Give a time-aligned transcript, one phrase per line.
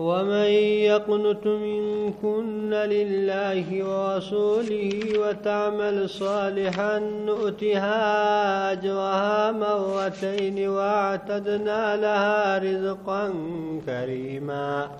[0.00, 0.50] ومن
[0.90, 7.94] يقنت منكن لله ورسوله وتعمل صالحا نؤتها
[8.72, 13.32] أجرها مرتين واعتدنا لها رزقا
[13.86, 14.90] كريما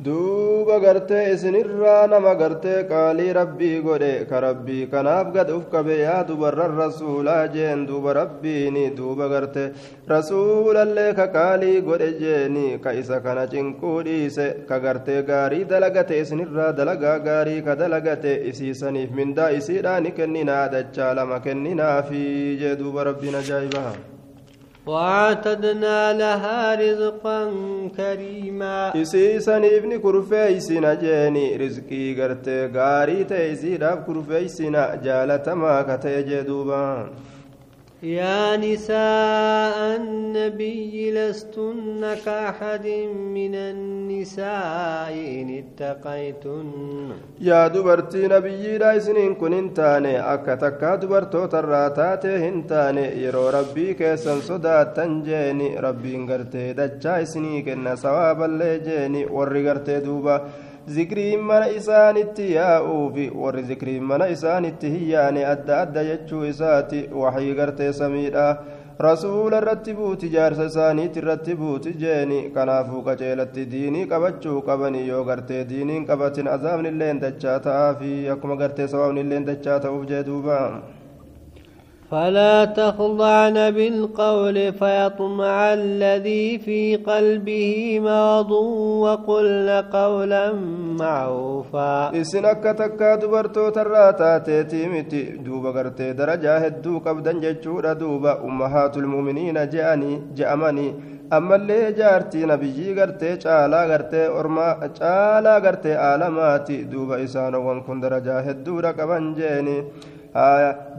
[0.00, 6.24] duuba gartee isinirraa nama gartee qaalii rabbii godhe ka rabbii kanaaf gad uf qabe yaa
[6.28, 9.68] dubarran rasuulaa jeen duuba rabbiini duuba gartee
[10.12, 16.70] rasuulallee ka qaalii godhe jeeni ka isa kana cinquu dhiise ka gartee gaarii dalagate isinirraa
[16.78, 22.24] dalagaa gaarii ka dalagate isiisaniif mindaa isiidhaa ni kenninaa dachaa lama kenninaafi
[22.62, 23.94] jee duuba rabbiin ajaa'ibaha
[24.86, 27.44] وأعتدنا لها رزقا
[27.96, 37.06] كريما إسيسن ابن كرفيسنا جاني رزقي قرت قاري تيزيرا كرفيسنا جالتما كتيجدوبان
[38.02, 42.86] يا نساء النبي لستن كأحد
[43.34, 46.68] من النساء إن اتقيتن
[47.40, 55.80] يا دبرتي نبي رايسنين كن أكا تكا دبرتو تراتاتي هنتاني يرو ربي كيسن صدا تنجيني
[55.80, 60.44] ربي انغرتي دجايسني كنا سواب اللي جيني ورغرتي دوبا
[60.86, 68.08] zikriin mana isaanitti yaa'uufi warri zikriin mana isaanitti yaa'ne adda adda jechuu isaati waxii garteessa
[68.14, 68.46] miidha
[69.06, 75.60] rasuula irratti buuti jaarsa isaaniiti irratti buuti jeeni kanaafuu qaceelatti diinii qabachuu qaban yoo gartee
[75.68, 80.58] diiniin qabatin azaabni illeen dachaa ta'aafi akkuma gartee sawaabni illeen dachaa ta'uuf jee duuba
[82.12, 88.50] فلا تخضعن بالقول فيطمع الذي في قلبه مرض
[89.04, 90.52] وقلن قولا
[90.98, 94.32] معروفا إسن أكا تكا دبرتو تراتا
[94.94, 100.88] متي دوبا غرتي درجا هدو قبدا جتشورا دوبا أمهات المؤمنين جأني جأمني
[101.32, 108.92] ammallee jaartii nabiyyi gartee caalaa gartee ormaa caalaa gartee aalamaati duuba isaanowwan kun darajaa hedduudha
[108.98, 109.76] qaban jeeni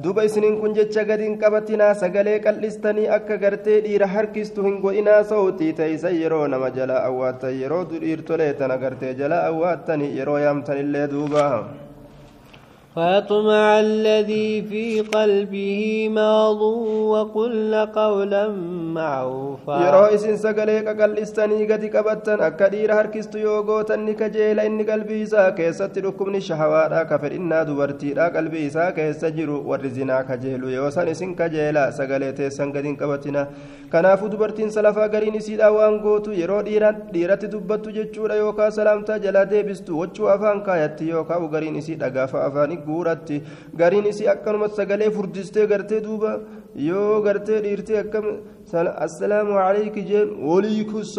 [0.02, 5.72] duba isiniin kun jecha gadiin qabatinaa sagalee qal'istanii akka gartee dhiira harkistu hin go'inaa sautii
[5.82, 11.44] teeysan yeroo nama jalaa awwaattan yeroo dhiirtolee tan agartee jalaa awwaattan yeroo yaamtanillee duuba
[12.96, 15.80] فيطمع الذي في قلبه
[16.12, 16.62] ماض
[17.14, 18.46] وقل قولا
[19.00, 25.26] معروفا يرو اسن سغلي قل استني قد كبت اكدير هركست يوغوت انك جيل ان قلبي
[25.34, 31.32] ساك ستركم ركمن شهوادا كفر ان دبرتي دا قلبي ساك كيسجرو ورزنا كجيل يوسن اسن
[31.40, 33.42] كجيلا سغلي تسن غدين قبتنا
[33.94, 39.92] kanaafuu dubartiin salafaa gariin isiidha waan gootu yeroo dhiiratti dubbattu jechuudha yookaan salaamtaa jalaa deebistu
[40.00, 43.38] wachuu afaan kaayatti yookaan gariin isiidha gaafa afaanii guuratti
[43.82, 46.32] gariin isii akkanuma sagalee furdistee gartee duuba
[46.88, 48.26] yoo gartee dhiirtee akkam
[49.08, 51.14] assalaamu alayki jeen waliikus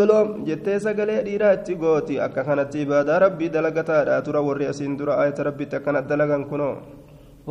[0.00, 5.14] salaam jettee sagalee dhiiraa itti gooti akka kanatti ibaadaa rabbii dalagataadha tura warri asiin dura
[5.24, 6.74] ayata rabbiitti akkana dalagan kunoo.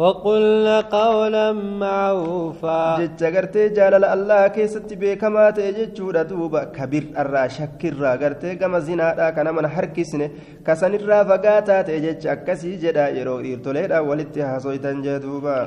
[0.01, 1.45] وقلنا قولا
[1.83, 9.07] معروفا جت غرتي جلال الله كيست بكما تججود دوبا كبير الرا شكر غرتي كما زنا
[9.19, 10.27] دا كان من حركسنه
[10.67, 15.57] كسن الرا فغاتا تجج اكسي جدا يرو يرتلدا ولتي حسويتن جدوبا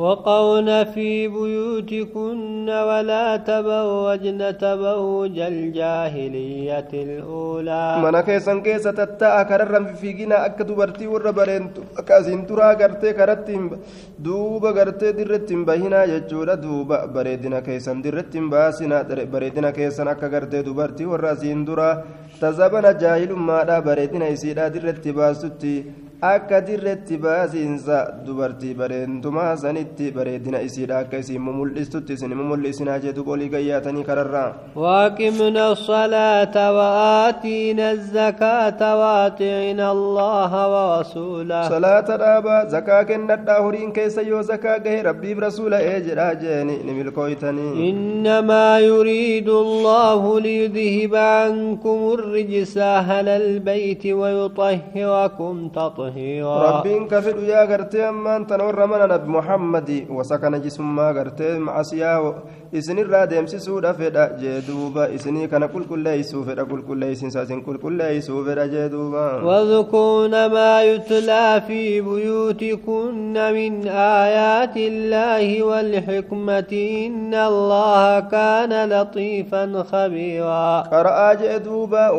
[0.00, 6.08] waqoowwan fi buyyooti kun walaa tabba woo wajjin na tabba woo jaljaa
[8.04, 11.32] mana keessan keessaa tattaa akka rarraan fiigina akka dubartii warra
[12.18, 18.38] asiin duraa gartee karaatti hin ba'e gartee dirreetti hin baahina jechuudha duuba bareeddina keessan dirreetti
[18.44, 21.94] hin baasinaa bareeddina keessan akka gartee dubartii warra asiin duraa
[22.44, 25.74] tajaajila jaayilummaadha bareeddina isiidha dirreetti hin baasutti.
[26.28, 33.48] akka dirretti baasiinsa dubartii bareentumaa sanitti bareedina isiidha akka isiin mumul'istutti isin mumul'isinaa jedhu qolii
[33.54, 34.50] gayyaatanii kararraa
[34.82, 44.76] waaqimna salaata wa'aatiina zakaata waaticina allaha warasuula salaata dhaabaa zakaa kennadhaa horiin keessa yoo zakaa
[44.88, 53.28] gahe rabbiif rasuula ee jedha jeeni ni milkooytanii innamaa yuriidu allahu liyudhiba ankum الرجس أهل
[53.28, 58.98] البيت ويطهركم تطهيرا ظهيرا ربين كفر يا غرتي أمان تنور من
[59.74, 62.14] نبي وسكن جسم ما غرتي معصيا
[62.72, 69.24] isinirraa deemsisuu fedha jee duuba isinii kana qulqulleeysuu fedha qulqulleeysinsa isin qulqulleeysuu fedha jee duuba
[69.42, 81.34] wadkurna maa yutlaa fi buyuutikunna min aayaati illaahi waalxikmati inna allaha kaana laxiifan khabiiraa qara'aa
[81.42, 81.58] jee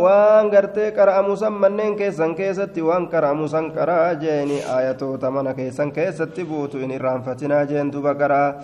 [0.04, 6.78] waan gartee qara'amusan manneen keessan keessatti waan qara'amusan qara'aa jeeni aayatoota mana keessan keessatti buutu
[6.84, 8.56] in irraanfatinaa jeen duuba qara'aa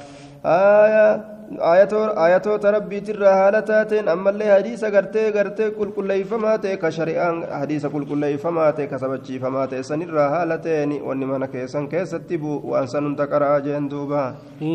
[0.57, 8.71] aaya ayatoota rabbiitirraa haala taateen ammallee hadiisa gartee gartee qulqulleeyfamaa ta'e ka shari'aan hadiisa qulqulleeyfamaa
[8.79, 13.27] ta'e ka sabachiifamaa ta'e sanirraa haala ta'een wanni mana keessan keessatti buu waan san hunda
[13.33, 14.25] qara'aa jeen duuba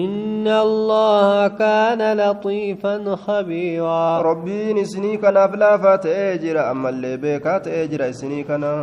[0.01, 8.09] inna allaha kaana laxiifan khabiiraa rabbiin isinii kanaaf laafaa ta'ee jira ammallee beekaa ta'ee jira
[8.15, 8.83] isinii kanaa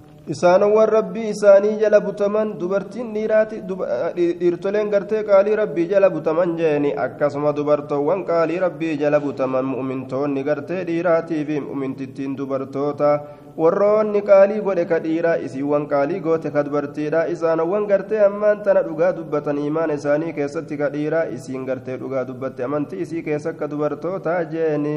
[0.29, 3.63] isaanowwan rabbii isaanii jala butaman dubartiin eh,
[4.39, 10.83] dhiirtoleen gartee qaalii rabbii jala butaman jeeni akkasuma dubartoowwan qaalii rabbii jala butaman mu'mintoonni gartee
[10.85, 13.19] dhiiraatii fi mu'mintittiin dubartoota
[13.57, 19.11] warroonni qaalii godhe ka dhiiraa isiiwwan qaalii goote ka dubartiidha isaanowwan gartee ammaan tana dhugaa
[19.13, 24.43] dubbatan imaan isaanii keessatti ka dhiiraa isiin gartee dhugaa dubbatte amantii isii keessa akka dubartootaa
[24.43, 24.91] jeeni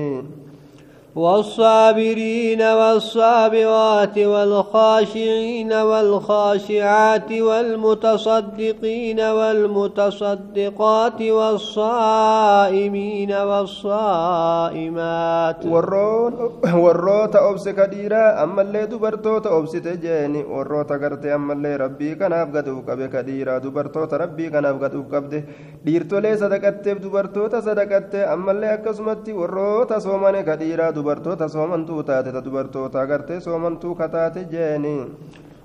[1.16, 19.72] والصابرين والصابرات والخاشعين والخاشعات والمتصدقين والمتصدقات والصائمين والصائمات والروت أبس كديرا أما اللي دبرتوت أبس
[19.72, 25.44] تجيني والروت قرت أما اللي ربي كان أبقدوك بكديرا دبرتوت ربي كان أبقدوك بده
[25.84, 32.41] ديرتو لي صدقت دبرتوت صدقت أما اللي أكسمت والروت صومان كديرا dubartoota soomantuu taate ta
[32.47, 34.95] dubartoota agartee soomantuu kataate jeeni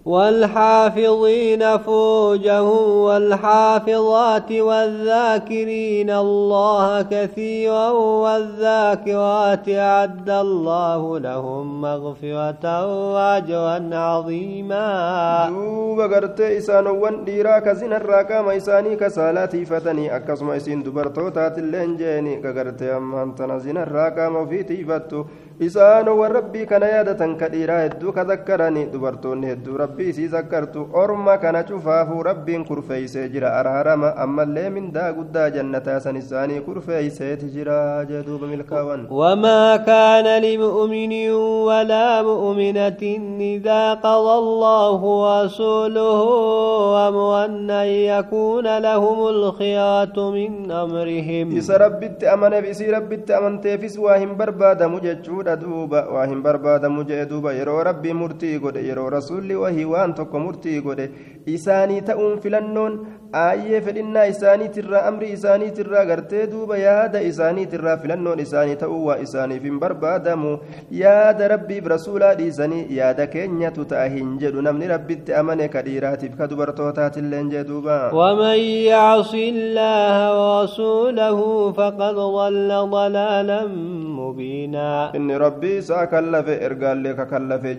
[0.10, 7.90] والحافظين فوجهم والحافظات والذاكرين الله كثيرا
[8.24, 12.66] والذاكرات أعد الله لهم مغفرة
[13.14, 14.88] وأجرا عظيما
[15.50, 21.98] دوب قرت إسان وان ديرا كزين الراكا ميساني كسالاتي فتني أكسم إسين دبرتو تاتي اللين
[21.98, 25.24] جيني كغرت أمان تنزين الراكا مفيتي فتو
[25.60, 30.86] isaan waan rabbii kana yaadatan ka dhiiraa hedduu ka zakkaranii dubartoonni hedduu rabbii isii zakkartu
[31.02, 37.80] orma kana cufaafuu rabbiin kurfeeysee jira arharama ammallee mindaa guddaa jannataa san isaanii kurfeeyseeti jira
[38.12, 41.36] jee duuba milkaawan wamaa kaana limu'minin
[41.72, 46.40] walaa mu'minatin idaa qada allaahu rasuuluhu
[47.02, 54.34] amran an yakuuna lahum alkhiyaatu min amrihim isa rabbitti amaneef isii rabbitti amanteefis waa hin
[54.46, 59.56] barbaadamu jechuudha fudhadha duuba waa hin barbaadamu jee duuba yeroo rabbii murtii godhe yeroo rasuulli
[59.64, 61.10] wahii waan tokko murtii godhe
[61.56, 63.00] isaanii ta'uun filannoon
[63.42, 69.78] aayee fedhinnaa isaaniitirraa amri isaaniitirraa gartee duuba yaada isaaniitirraa filannoon isaanii ta'uu waa isaaniif hin
[69.84, 70.54] barbaadamu
[71.02, 76.48] yaada rabbiif rasuulaa dhiisanii yaada keenyatu ta'a hin jedhu namni rabbitti amane ka dhiiraatiif ka
[76.54, 83.70] dubartootaatilleen jee duuba waman yacsi illaaha warasuulahu faqad dalla dalaalan
[84.20, 87.76] mubiinaa inni rabbii isaa kallafe ergaallee ka kallafe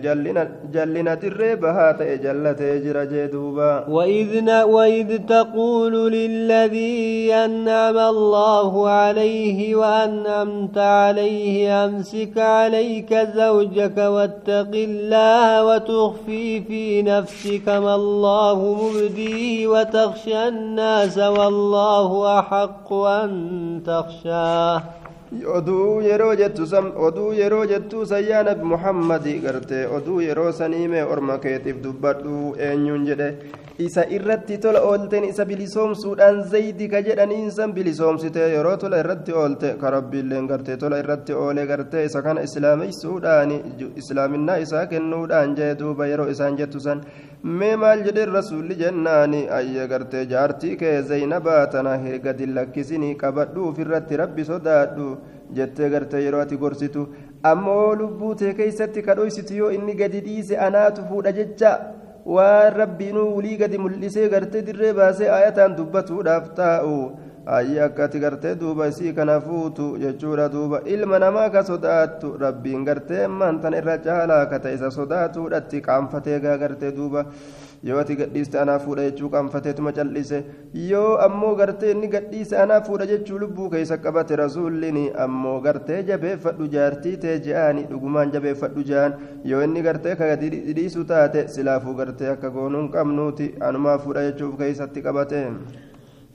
[0.77, 3.69] jallina dirree bahaa ta'e jallatee jira jee duuba
[4.71, 5.09] وإذ
[5.41, 17.67] تقول للذي أنعم الله عليه وأنعمت عليه أمسك عليك زوجك واتق الله وتخفي في نفسك
[17.69, 22.09] ما الله مبديه وتخشى الناس والله
[22.39, 23.31] أحق أن
[23.89, 24.81] تخشاه
[25.57, 31.37] oduu yeroo jettu san oduu yeroo jettu sayyaanab muhammadi garte oduu yeroo san hime orma
[31.45, 32.35] keetiif dubbadhu
[32.67, 33.29] eenyuun jedhe
[33.85, 39.71] isa irratti tola oolteen isa bilisoomsuudhaan zaydi ka jedhanii insan bilisoomsite yeroo tola irratti oolte
[39.81, 43.53] ka rabbiilleen gartee tola irratti oolee gartee isa kana islaameysuudhaan
[44.03, 47.01] islaaminaa isaa kennuudhaan jee duuba yeroo isaan jettu san
[47.61, 52.33] mee maal jedhen rasuulli jennaan ayya gartee jaartii kee zaynabaa tana hirga
[53.23, 55.07] qabadhuuf irratti rabbi sodaadhu
[55.55, 57.07] jettee gartee yeroo ati gorsitu
[57.53, 61.73] ammoo lubbuu tee keeysatti kadhoysitu yoo inni gadi dhiise anaatu fuudha jecha
[62.25, 66.97] waan rabbiinuu wulii gadi mul'isee gartee dirree baasee ayataan dubbatuudhaaf taa'u
[67.57, 73.25] ayyi akkati gartee duuba isii kana fuutu jechuudha duuba ilma namaa ka sodaatu rabbiin gartee
[73.39, 77.25] maantan irra caalaa ka isa sodaatuudhatti qaanfatee gaa gartee duuba.
[77.89, 80.39] yoo ati gadhiiste anaa fuudha jechuu qaanfateetuma cal'ise
[80.89, 86.69] yoo ammoo gartee inni gadhiise anaa fuudha jechuu lubbuu keessa qabate rasuulliin ammoo gartee jabeeffadhu
[86.77, 89.19] jaartii tee je'aani dhugumaan jabeeffadhu je'an
[89.53, 95.09] yoo inni gartee kaga dhidhiisu taate silaafuu gartee akka goonuun qabnuuti anumaa fuudha jechuuf keessatti
[95.09, 95.43] qabate.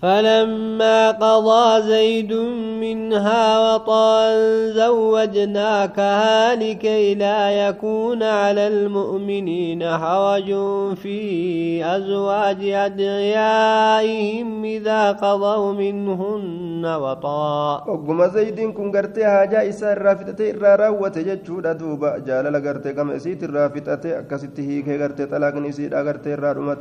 [0.06, 2.30] فلما قضى زيد
[2.84, 4.14] منها وطا
[4.70, 10.48] زوجناكها لكي لا يكون على المؤمنين حرج
[10.96, 11.20] في
[11.96, 21.08] أزواج أدعيائهم إذا قضوا منهن وطا وقم زيد كن قرتي هاجا إسا الرافتة إرا روة
[21.16, 26.76] جتشود أدوبا جال لقرتي كم إسيت الرافتة أكسته كي قرتي طلاق نسيت أقرتي إرا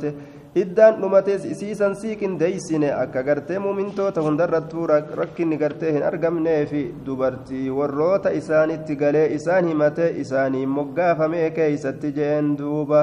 [0.56, 4.82] إدان رمتي إسيسا سيكن ديسين أكسته ka gartee muumintoota hundarrattuu
[5.20, 12.50] rakkinni gartee hin argamnee fi dubartii warroota isaanitti galee isaan himatee isaanii moggaafamee keeysatti jeen
[12.60, 13.00] duuba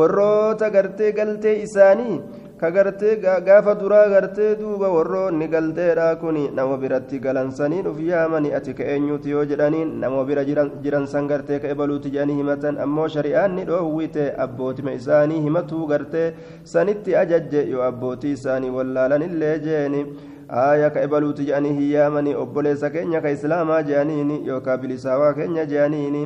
[0.00, 2.16] warroota gartee galtee isaanii
[2.62, 8.84] kagartee gaafa duraa gartee duuba warroonni galteedha kun nama biratti galansanii dhufi yaamani ati ka
[8.92, 10.44] eenyuuti yoo jedhaniin nama bira
[10.80, 16.28] jiran san gartee ka ebaluuti jedhanii himatan ammoo shari'aan ni dhoowwite abbootima isaanii himatuu gartee
[16.74, 20.04] sanitti ajajje yoo abbootii isaanii wallaalanillee jeeni
[20.68, 26.24] aaya ka ebaluuti jedhanii hiyyaamani obboleessa keenya ka islaamaa jedhaniini yookaa bilisaawaa keenya jedhaniini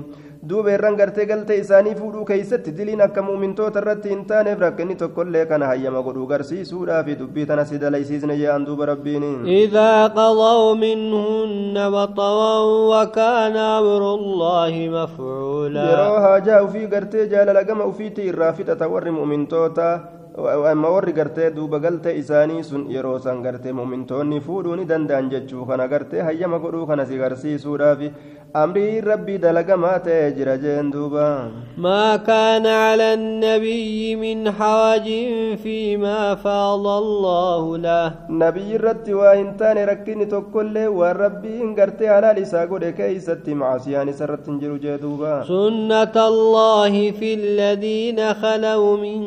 [0.49, 5.43] duuba irraan gartee galtee isaanii fuudhuu keessatti diliin akka muumintoota irratti hin taaneef rakkinni tokkollee
[5.53, 9.25] kana hayyama godhuu garsiisuudhaa fi dubbii tana si dalaysiisne je'an duuba rabbiin
[9.57, 18.53] idaa qadaw minhunna waxawan wakaana amrullaahi mafcuula yeroo haajaa ufii gartee jaalala gama ufiitti irraa
[18.61, 19.91] fixata warri muumintoota
[20.45, 25.65] amma warri gartee duuba galtee isaanii sun yeroo san gartee mumintoonni fuudhuu ni danda'an jechuu
[25.69, 28.11] kana gartee hayyama godhuu kanas garsiisuudhaaf
[28.57, 35.09] أمري ربي دلق ما تجر جندوبا ما كان على النبي من حرج
[35.63, 44.13] فيما فاض الله له نبي رتي وإنتان ركني تكل وربي انقرتي على لساقود كيستي معصيان
[44.13, 49.19] سرت جرو جدوبا سنة الله في الذين خلوا من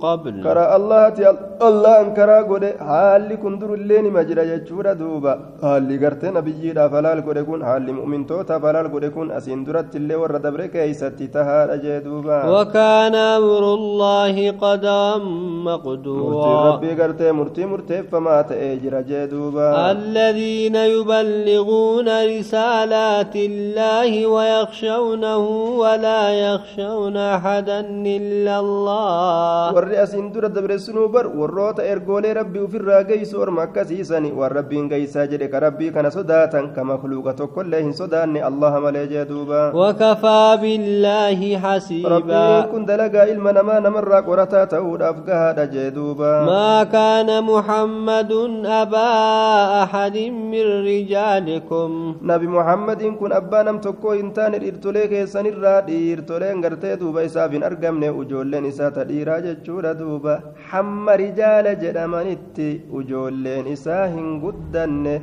[0.00, 1.22] قبل karaa allahati
[1.68, 5.32] allah karaa godhe haalli kun durillee nima jira jechuudha duuba
[5.64, 10.40] haalli gartee nabiyyiidhaaf halaal godhe kun haalli mu'mintootaaf halaal godhe kun asiin duratti illee warra
[10.46, 15.28] dabre keeysatti tahaadha jee duuba wakaana amrullaahi qadaam
[15.68, 26.28] maqduuraa rabbii gartee murtii murteeffamaa ta'ee jira jee duuba alladiina yuballighuuna risaalaati illaahi wayakhshawnahu walaa
[26.42, 33.62] yakhshawna ahadan illa allah warri asiin dura dabaressinu bar warroota ergoolee rabbii ofirraa geeysu orma
[33.66, 38.80] akkasiisani waan rabbiin geeysaa jedhe ka rabbii kana sodaatan ka makluuqa tokkollee hin sodaanne allaha
[38.84, 45.66] malee jee duuba wakafaa billaahi hasiiba rabbiin kun dalagaa ilma namaa namarraa qorataa ta'uudhaaf gahaadha
[45.74, 52.00] jee duuba maa kaana muhammadun abaa ahadin min rijaalikum
[52.32, 57.62] nabi muhammadin kun abbaa nam tokko hin taane dhiirtolee keessanirraa dhiirtoleen gartee duuba isaaf hin
[57.70, 62.66] argamne ijoolleen isaa ta dhiiraa jechuudha duuba duuba hamma rijaala jedhamanitti
[62.98, 65.14] ujoolleen isaa hin guddanne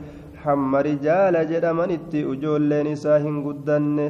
[0.45, 4.09] hamma rijaala jedhamanitti ujoolleen isaa hin guddanne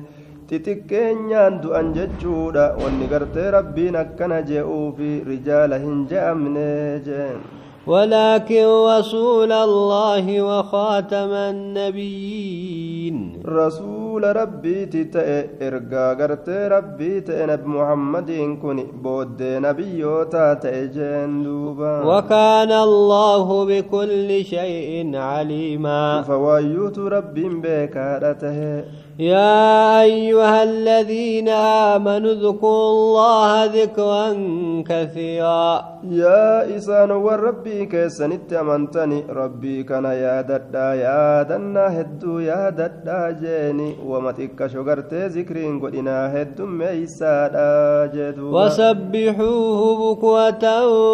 [0.51, 6.67] xixiqqeenyaan du'an jechuudha wanni gartee rabbiin akkana je'uufi rijaala hin je'amne
[7.09, 7.39] jeen
[7.87, 8.65] ولكن
[8.99, 20.53] رسول الله وخاتم النبيين رسول ربي تتأ إرقا قرت ربي تأنب محمد كن بود نبيوتا
[20.53, 28.83] تأجين دوبا وكان الله بكل شيء عليما فوايوت رب بكارته
[29.19, 34.27] يا أيها الذين آمنوا اذكروا الله ذكرا
[34.85, 43.37] كثيرا يا إسان والربي كيسن اتمنتني ربي كان يا ددا يا دنا هدو يا ددا
[43.41, 47.35] جيني ومتك شغرت ذكرين قدنا هدو ميسا
[48.13, 49.79] جدو وسبحوه
[50.13, 50.65] بكوة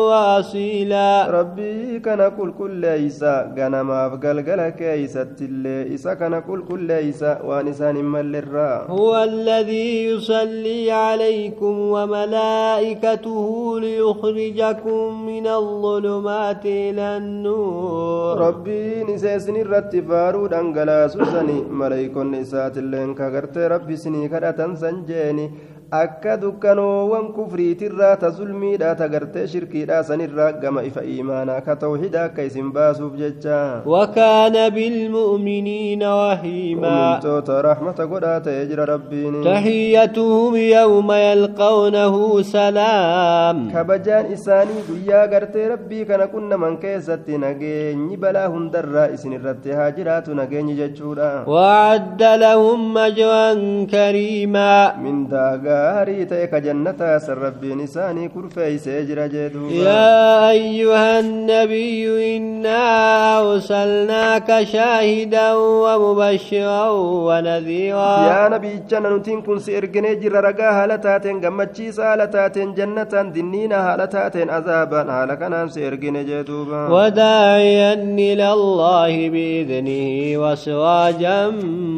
[0.10, 7.24] وأصيلا ربي كان كل كل ليس غنما فقلقل كيسة اللي إسا كان كل كل ليس
[7.24, 13.44] وانسان هو الذي يصلي عليكم وملائكته
[13.80, 23.96] ليخرجكم من الظلمات إلى النور ربي نسيسني الرتفارو دنقلا سوسني ملائكون نسات اللين كغرت ربي
[23.96, 25.46] سني كرة سنجيني
[25.94, 32.42] akka dukkanoowwan kufriitirraa ta zulmiidha ta gartee shirkiidha sanirraa gama ifa iimaanaa ka tawhida akka
[32.50, 33.60] isin baasuuf jecha
[33.94, 45.28] wakaana bilmu'miniina wahiimaumtoota rahmata godhaa ta'e jira rabbiin tahiyyatuhum yawma yalqawnahu salaam kabajaan isaanii guyyaa
[45.36, 52.34] gartee rabbii kana qunnaman keessatti nageenyi balaa hundarraa isin irratti haa jiraatu nageenyi jechuudha waadda
[52.48, 53.64] lahum ajwan
[53.96, 61.08] kariimaa min daagaa haarii ta'e ka jannataa san rabbiin isaanii kurfeeysee jira jeeduuba yaa ayyuha
[61.22, 67.00] annabiyyu innaa awsalnaaka shaahidan wa mubashiran
[67.30, 72.76] wa nadhiiraa yaa nabiyichana nutiin kun si erginee jirra ragaa haala taateen gammachiisa haala taateen
[72.80, 77.94] jannataan dinniina haala taateen azaaban haala kanaan si ergine jeeduuba وداعيا
[78.34, 81.40] إلى الله بإذنه وسراجا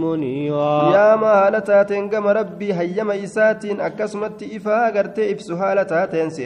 [0.03, 6.45] منيرا يا ما هالتاتين قم ربي هيما إساتي أكسمت إفا قرت إبسو حالتها تنسي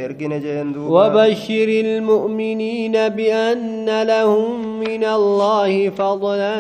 [0.77, 6.57] وبشر المؤمنين بأن لهم من الله فضلا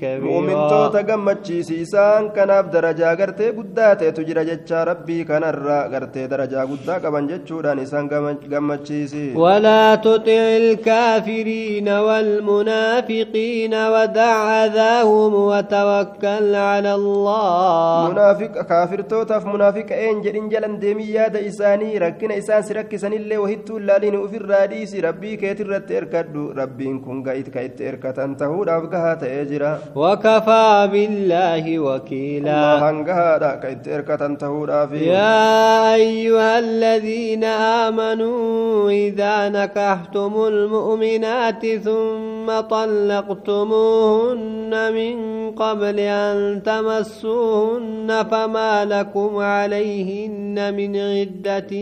[0.00, 6.18] كبيرا مؤمن تو تقمت سيسان كناف درجة قرت قدات تجرى جتشا ربي كان الرا قرت
[6.18, 8.48] درجة قدا قبن جتشورا نسان قمت
[9.34, 20.46] ولا تطع الكافرين والمنافقين ودع ذاهم وتوكل على الله منافق كافر توتف منافق ta'een jedhin
[20.52, 26.42] jalan deemii yaada isaanii rakkina isaan si rakkisanillee wahittuu ilaaliin ofirraa dhiisi rabbii keetirratti erkadhu
[26.60, 29.70] rabbiin kun ka itti erkatan tahuudhaaf gahaa ta'ee jira
[30.04, 35.54] wakafaa billaahi wakiilaa hangahaadha ka itti erkatan tahuudhaaf yaa
[35.92, 45.16] ayyuha aladiina aamanuu idaa nakahtumu lmu'minaati ثم ثم طلقتموهن من
[45.62, 51.74] قبل أن تمسوهن فما لكم عليهن من عدة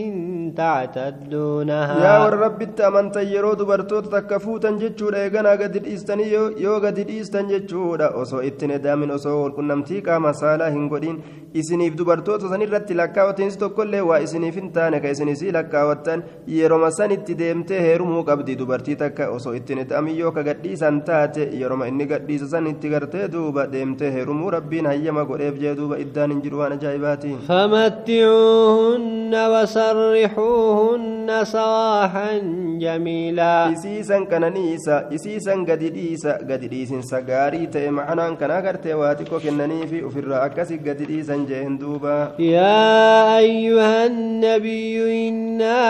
[0.59, 6.25] تعتدونها يا رب التامن تيرو دبرتو تكفو تنجتشو لأيقنا قد الإستاني
[6.65, 7.83] يو, قد الإستان جتشو
[8.21, 11.15] أسو إتنى دامن أسو والكنا متيكا مسالة هنقودين
[11.57, 16.19] إسني في دبرتو تساني رت لكا وتنزتو كله وإسني في انتانك إسني سي لكا وطن
[16.47, 22.05] يرو مساني تديمته هرمو قبدي دبرتي تكا أسو إتنى دامن يو gadhiisan taate yeroma inni
[22.13, 26.59] gadhiisa san itti gartee duuba deemtee herumuu rabbiin hayyama godheef jee duuba iddaan hin jiru
[26.61, 32.49] waan ajaa'ibaati famatticuuhunna wasarrixuuhunna saraaxan
[32.83, 39.41] jamiilaa isiisan kananiisa isiisan gadi dhiisa gadi dhiisinsa gaarii ta'e macanaan kanaa gartee waa xiqqoo
[39.45, 45.89] kennaniifi ufirraa akkasi gadi dhiisan jeen duuba yaa ayyuha annabiyyu innaa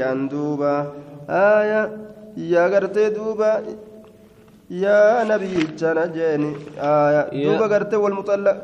[2.54, 3.52] yaa gartee duuba.
[4.70, 6.52] yaa nabiyyichana jeeni
[7.44, 8.58] duuba gartee wal muxallaq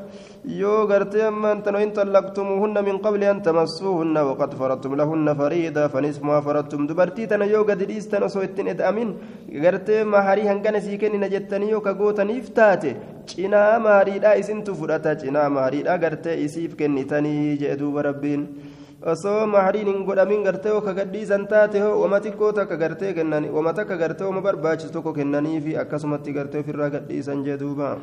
[0.43, 6.41] yoo gartee ammaan tanoo hin xallaktumuhunna min qabli an tamassuuhunna waqad faradtum lahunna fariida fanismaa
[6.47, 9.15] faradtum dubartii tana yoo gadi dhiistan osoo ittiin ed'amin
[9.65, 12.95] gartee maharii hangana sii kennina jettanii yoo ka gootaniif taate
[13.31, 18.47] cinaa maariidhaa isintu fudhata cinaa maariidhaa gartee isiif kennitanii jee duuba rabbiin
[19.11, 23.73] osoo mahariin hin godhamin gartee ka gadhiisan taate hoo wama xiqqoo takka gartee kennan wama
[23.79, 27.97] takka gartee wama barbaachisu tokko kennaniifi akkasumatti gartee ofirraa gadhiisan jee duuba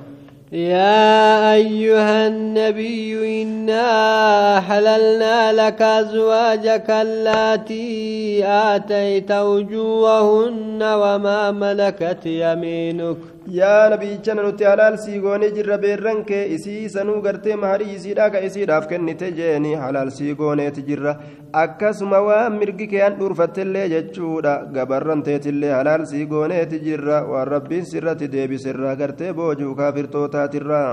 [0.52, 13.16] يا أيها النبي إنا حللنا لك أزواجك اللاتي آتيت وجوهن وما ملكت يمينك
[13.48, 18.40] yaa nabiichana nuti halaal sii goonee jirra beerran kee isii sanuu gartee maharii isiidhaa ka
[18.48, 21.16] isiidhaaf kennite jeeni halaal sii gooneeti jirra
[21.62, 23.16] akkasuma waan mirgi kee an
[23.64, 30.90] illee jechuudha gabarran teetillee halaal sii gooneeti jirra waan rabbiin sirratti deebiserraa gartee boojuu kaafirtootaatirraa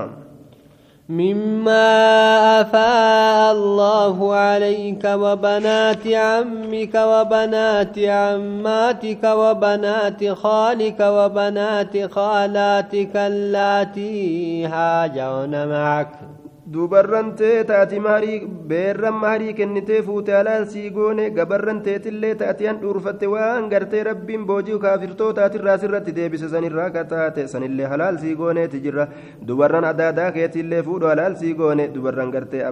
[1.08, 16.08] مما أفاء الله عليك وبنات عمك وبنات عماتك وبنات خالك وبنات خالاتك اللاتي هاجرن معك
[16.72, 18.36] duubarran tee taati maarii
[18.70, 24.44] beerran maarii kennitee fuute alaal sii goone gabarran teetillee taati an dhuurfatte waan gartee rabbiin
[24.50, 29.06] boojii kaafirtootaatirraa sirratti deebise sanirraa kataate sanillee halaal sii gooneeti jirra
[29.50, 32.64] dubarran adaadaa keetiillee fuudhu alaal sii goone dubarran gartee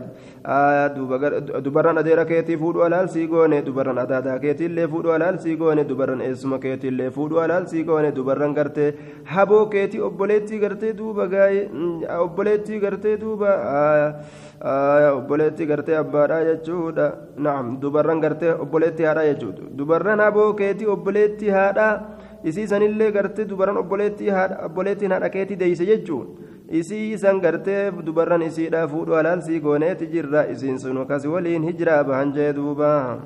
[1.69, 6.21] dubarran adeera keetii fuudhu alaal sii goone dubarran adaadaa keetiillee fuudhu alaal sii goone dubarran
[6.29, 8.91] eessuma keetiillee fuudhu alaal sii goone dubarran gartee
[9.35, 11.65] haboo keetii obboleettii gartee duuba gaa'ee
[12.21, 13.51] obboleettii gartee duuba.
[15.19, 17.07] obboleetti gartee abbaadhaa jechuudha
[17.47, 21.93] naam dubarran gartee obboleetti haadhaa jechuudha dubarran aboo keetii obboleetti haadhaa
[22.51, 24.31] isii sanillee gartee dubarran obboleetti
[24.67, 30.79] obboleettiin haadha keetii deeyse jechuudha isii isan gartee dubarran isiidhaa fuudhu alaalsii gooneeti jirra isiin
[30.85, 33.19] sun akkasii waliin hijiraa bahan jee duubaa.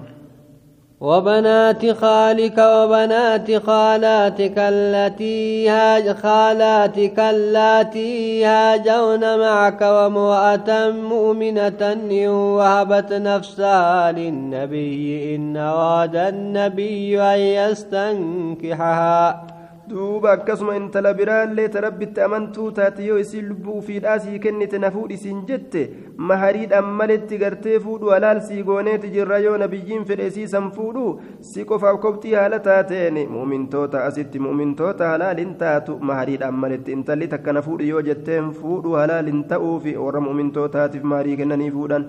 [1.01, 14.13] وبنات خالك وبنات خالاتك التي هاج خالاتك التي هاجون معك وامرأة مؤمنة إن وهبت نفسها
[14.13, 19.47] للنبي إن أراد النبي أن يستنكحها
[19.89, 25.77] دوبا كسم إن تلبران لي تربي تأمنتو تاتيو يسلبو في الآسي كنت نفوري سنجت
[26.29, 31.05] mahariidhaan maletti gartee fuudhu alaal sii gooneeti jirra yoo nabiyyiin fedhe siisan fuudhu
[31.51, 37.87] si qofaaf kobxii haala taateen muumintoota asitti muumintoota halaaliin taatu mahariidhaan maletti intalli takkana fuudhu
[37.93, 42.05] yoo jetteen fuudhu halaaliin ta'uuf warra muumintootaatiif maharii kennanii fuudhan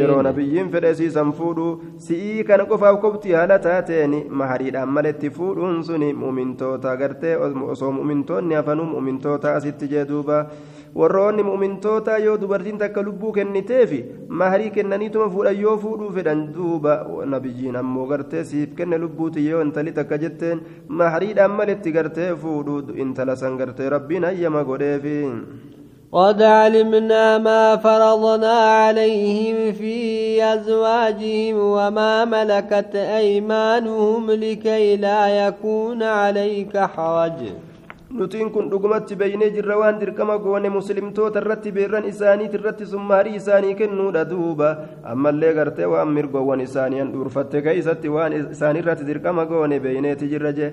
[0.00, 1.68] yeroo nabiyyiin fedhe siisan fuudhu
[2.08, 8.54] si'ii kana qofaaf kobxii haala taateen mahariidhaan maletti fuudhu fuudhuun suni mu'mintoota gartee osoo mu'mintoonni
[8.56, 10.38] hafanuu mu'mintoota asitti jee duuba
[10.94, 16.96] warroonni mu'mintoota yoo dubartiin takka lubbuu kenniteefi maharii kennaniituma fuudhan yoo fuudhuu fedhan duuba
[17.34, 23.36] nabiyyiin ammoo gartee siif kenne lubbuuti yoo intali takka jetteen mahariidhaan maletti gartee fuudhuu intala
[23.44, 25.14] san gartee rabbiin hayyama godheefi
[26.14, 37.40] قد علمنا ما فرضنا عليهم في أزواجهم وما ملكت أيمانهم لكي لا يكون عليك حرج
[38.14, 43.74] nutiin kun dhugumatti beeynee jirra waan dirqama goone muslimtoota irratti beerran isaaniit irratti summaarii isaanii
[43.80, 44.70] kennuu duuba
[45.14, 50.52] ammallee gartee waan mirgoowwan isaanii an dhuurfatte keeysatti waan isaanii irratti dirqama goone beeyneeti jirra
[50.60, 50.70] jee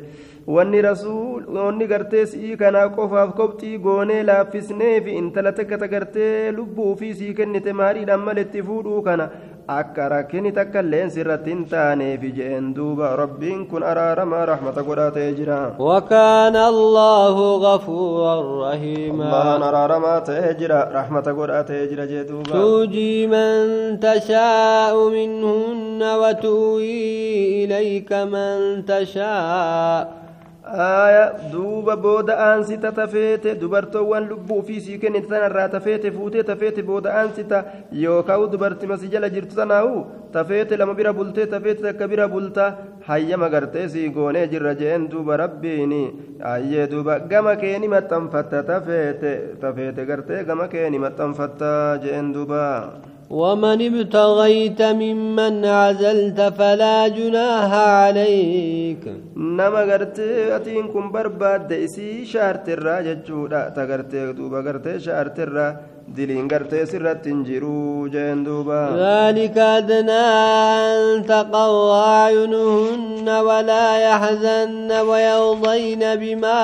[0.58, 7.34] wanni gartee si'ii kanaa qofaaf kopxii goonee laaffisneefi intala takka ta gartee lubbuu ufii sii
[7.40, 9.30] kennite maaliidhaan maletti fuudhuu kana
[9.70, 15.34] akka rakkini takka illeen sirratti hin taaneefi jeen duuba rabbiin kun araaramaa rahmata godhaa ta'ee
[15.40, 23.28] jira wakaana allaahu gafuuran rahiimaan araaramaa ta'ee jira rahmata godhaa ta'ee jira jee duuba tuujii
[23.34, 23.76] man
[24.08, 30.19] tashaa'u minhunna watu'ii ilayka man tashaa'u
[30.74, 37.14] aaya duuba booda aansi tafeete dubartoowwan lubbuu ofii sii kennite tanarraa tafeete fuutee tafeete booda
[37.22, 37.64] aansita
[38.04, 42.66] yookaan dubartima si jala jirtu tanaa'u tafeete lama bira bultee tafeete takka bira bulta
[43.08, 46.02] hayyama gartee sii goonee jirra jeen duuba rabbiini
[46.54, 51.72] ayyee duuba gama keeni maxxanfatta tafeete tafeete gartee gama keeni maxxanfatta
[52.08, 52.66] jeen duuba
[53.42, 59.04] ومن ابتغيت ممن عزلت فلا جناح عليك
[59.38, 66.86] نما غرتي اتين كن برباد اسي شارت الراججودا تغرتي دوبا غرتي شارت الراججودا دلين قرتي
[66.92, 70.28] سرت جرو جين دوبا ذلك أدنى
[70.82, 76.62] أن تقوى أعينهن ولا يحزن ويرضين بما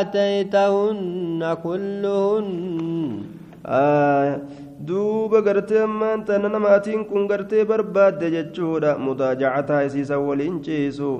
[0.00, 2.48] آتيتهن كلهن
[3.66, 4.40] آه
[4.82, 11.10] duuba gartee ammaan tana namaatiin kun gartee barbaadde jechuudha mudaajacataa isiisan waliin ciisu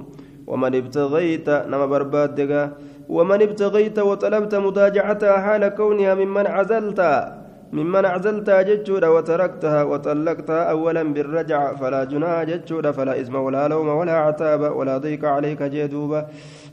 [0.46, 2.66] waman ibtagayta nama barbaaddegaa
[3.08, 7.00] ومن ابتغيت وطلبت مداجعتها حال كونها ممن عزلت
[7.72, 14.12] ممن عزلتها جتشورا وتركتها وطلقتها أولا بالرجع فلا جناها جتشورا فلا إثم ولا لوم ولا
[14.12, 16.26] عتاب ولا ضيق عليك جدوبا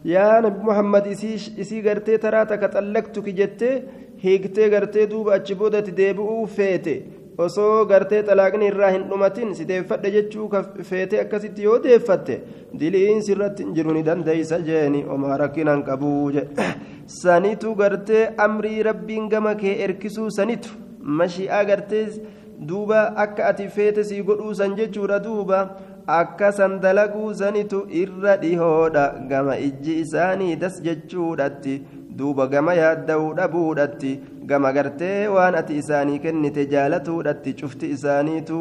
[0.06, 3.84] يا نبي محمد إسيش إسي قرتي تراتك طلقتك جتي
[4.22, 7.04] هيكتي قرتي دوبا أتشبودة ديبؤ فيتي
[7.43, 10.47] osoo gartee xalaaqni irraa hin dhumatin si deeffadhe jechuu
[10.89, 12.34] feete akkasitti yoo deeffatte
[12.82, 16.43] diliinsi irratti hin jiru ni dandeeysa jeeni omaa rakkinaan qabuu je
[17.21, 20.73] sanitu gartee amrii rabbiin gama kee erkisuu sanitu
[21.21, 22.04] mashi'aa gartee
[22.71, 25.62] duuba akka ati feete sii godhuusan jechuudha duuba
[26.17, 31.80] akka san dalaguu sanitu irra dhihoodha gama ijji isaanii das jechuudhatti
[32.19, 34.10] duuba gama yaadda'uu dhabuudhatti
[34.51, 38.58] gama gartee waan ati isaanii kennite jaalatuudhatti cufti isaaniitu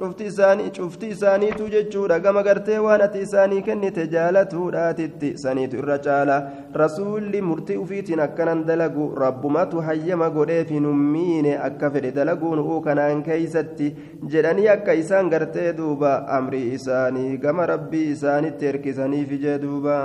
[0.00, 6.36] cufti isaanii cufti isaaniitu jechuudha gama gartee waan ati isaanii kennite jaalatuudhaatitti saniitu irra caala
[6.84, 13.24] rasuulli murtii ufiitiin akkanan dalagu rabbumatu hayyama godheef hin hummiine akka fedhe dalaguun uu kanaan
[13.30, 13.90] keeysatti
[14.36, 19.96] jedhanii akka isaan gartee duuba amrii isaanii gama rabbii isaanitti erkisaniif ijee duuba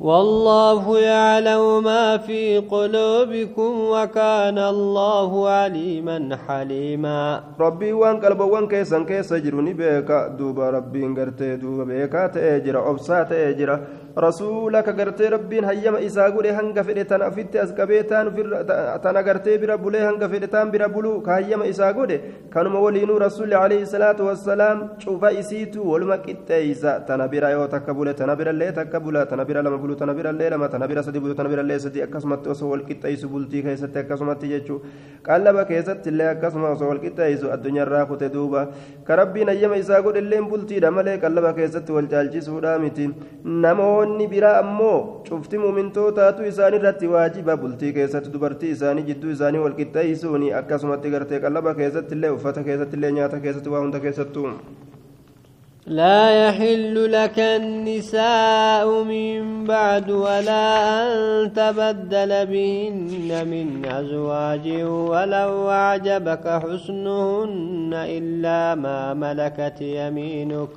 [0.00, 9.38] والله يعلم ما في قلوبكم وكان الله عليما حليما ربي وان قلب وان كيسا كيسا
[9.38, 13.70] جروني بيكا دوبا ربي انقرتي دوبا بيكا تأجر أبسا تأجر
[14.16, 19.76] rasuulaka gartee rabbiin hayyama isaa godhe hanga fedhe tan afitti as qabee tan agartee bira
[19.78, 22.18] bulee hanga fedhe tan bira buluu ka hayyama isaa godhe
[22.54, 28.12] kanuma waliinuu rasuulli alayhi salaatu wassalaam cufa isiitu waluma qixxeeysa tana bira yoo takka bule
[28.14, 31.34] tana birallee takka bula tana bira lama bulu tana birallee lama tana bira sadi bulu
[31.34, 34.80] tana birallee sadi akkasumatti osoo wal qixxeeysu bultii keessatti akkasumatti jechuu
[35.28, 38.66] qallaba keessatti illee akkasuma osoo wal qixxeeysu addunyaarraa kute duuba
[39.10, 43.10] ka rabbiin hayyama isaa godhe illeen bultiidha malee qallaba keessatti wal caalchisuudha miti
[43.64, 49.58] namoo namoonni biraa ammoo cufti muumintootaatu isaan irratti waajiba bultii keessatti dubartii isaanii jidduu isaanii
[49.64, 54.50] walqixxeeysuuni akkasumatti gartee qallaba keessatti illee uffata keessatti illee nyaata keessatti waa hunda keessattu
[55.98, 60.68] لا يحل لك النساء من بعد ولا
[61.00, 61.08] أن
[61.60, 63.68] تبدل بهن من
[64.00, 64.64] أزواج
[65.10, 70.70] ولو أعجبك حسنهن إلا ما ملكت يمينك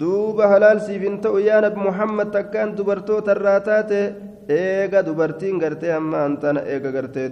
[0.00, 4.00] duuba halaal siif hin ta'u yaa nabi muhammad takkaan dubartoota irraa taate
[4.58, 7.26] eega dubartiin gartee amma antana eega gartee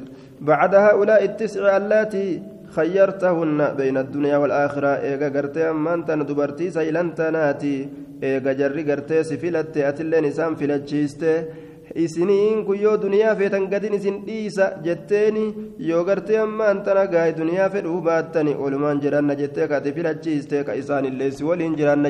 [0.50, 2.30] bacda haa'ulaa'i tisci allaatii
[2.76, 7.74] khayyartahunna bayna addunyaa waalaakiraa eega gartee ammaantana dubartii saylan tanaati
[8.32, 11.32] eega jarri gartee si filatte atilleen isaan filachiiste
[12.04, 15.36] isiniin kun yoo duniyaa feetan gadin isin dhiisa jetteen
[15.88, 21.30] yoo gartee ammaan tana gaa'e duniyaa fedhuu baattani olumaan jedhanna jettee kati filachiiste ka isaanillee
[21.30, 22.08] si waliin jiraanna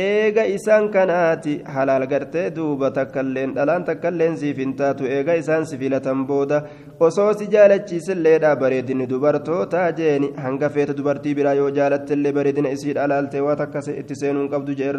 [0.00, 2.88] eega isaan kanaati halaal gartee duuba
[3.58, 4.74] dhalaan takkailleen siif hin
[5.08, 6.62] eega booda
[7.00, 7.46] osoo si
[9.10, 14.48] dubartootaa jeeni hanga feeta dubartii biraa yoo jaalattellee bareedina isii alaalte waa takka itti seenuun
[14.48, 14.96] qabdu jeen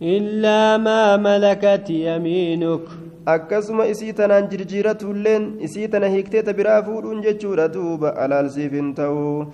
[0.00, 0.82] illaama
[1.18, 2.84] maa malakati yamiinuk
[3.32, 9.52] akkasuma isii tanaan jirjiiratuilleen isii tana hiikteeta biraa fuudhuun jechuudha duuba alaalsiif hin ta'u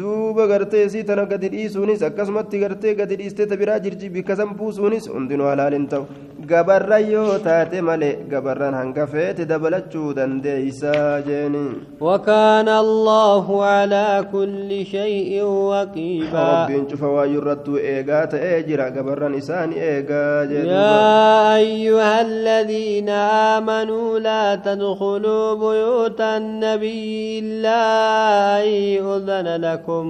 [0.00, 5.46] duuba gartee isii tana gadi dhiisuunis akkasumatti gartee gadi dhiisteeta biraa jirji bikkasan buusuunis hundinuu
[5.52, 6.04] alaal hin ta'u
[6.46, 11.62] gabarra yoo taate malee gabarran hangafeete dabalachuu dandeeysaa jeeni
[12.08, 19.78] wakaana allaahu calaa kulli shayin waqiibaa rabbiin cufa waayu irrattuu eegaa ta'ee jira gabarran isaani
[19.88, 30.08] eegaa jeyaa ayyuha aladiina aamanuu laa tadkuluu buyuuta annabiyyi illaa an udana lakum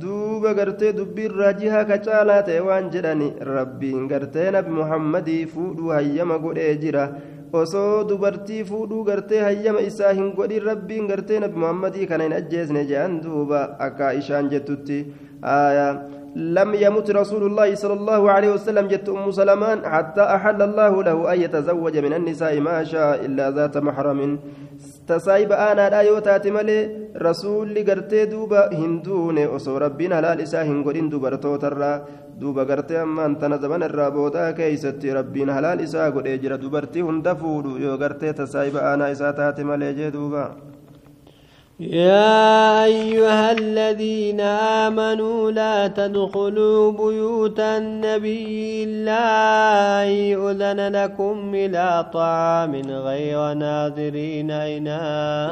[0.00, 6.38] duuba gartee dubbiin jihaa ka caalaa ta'e waan jedhani rabbiin gartee nabi muhammadii fuudhuu hayyama
[6.44, 7.04] godhee jira
[7.62, 12.84] osoo dubartii fuudhu gartee hayyama isaa hin godhi rabbiin gartee nabi muhammadii kana hin ajjeesne
[12.92, 15.02] jedhan duuba akka ishaan jettutti
[15.56, 15.92] aayaa
[16.56, 21.32] لم يمت رسول الله صلى الله عليه وسلم جت أم سلمان حتى أحل الله له
[21.32, 24.38] أن يتزوج من النساء ما شاء إلا ذات محرم
[25.08, 26.80] تسايب أنا لا يوتات ملي
[27.28, 31.92] رسول لقرتي دوبا هندون أسو ربنا لا لسا هنقرين دوبا رتوترا
[32.40, 37.92] دوبا قرتي أما أنت نزبن الرابوتا كيستي ربنا لا لسا قد إجرى دوبرتي هندفور يو
[38.02, 40.08] قرتي تسايب أنا إساتات ملي جي
[41.80, 44.40] يا أيها الذين
[44.84, 49.24] آمنوا لا تدخلوا بيوت النبي إلا
[50.04, 55.00] أن يؤذن لكم إلى طعام غير ناظرين إنا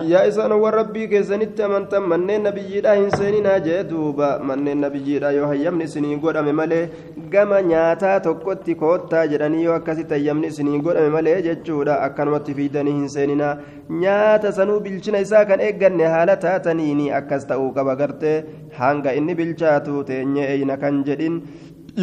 [0.02, 6.20] يا إسان وربي كيسان التمن تمنى النبي لا إنسانين أجدوبا من النبي لا يهيمني سنين
[6.20, 6.88] قد مملي
[7.32, 13.44] قم نياتا تقوتي كوتا تاجراني وكسي تيمني سنين قد مملي ججودا أكان واتفيدني إنسانين
[13.90, 18.36] نياتا سنو بلشنا إساكن إغنها haala taataniini akkas ta'uu qaba gartee
[18.78, 21.40] hanga inni bilchaatu teenye eyna kan jedhin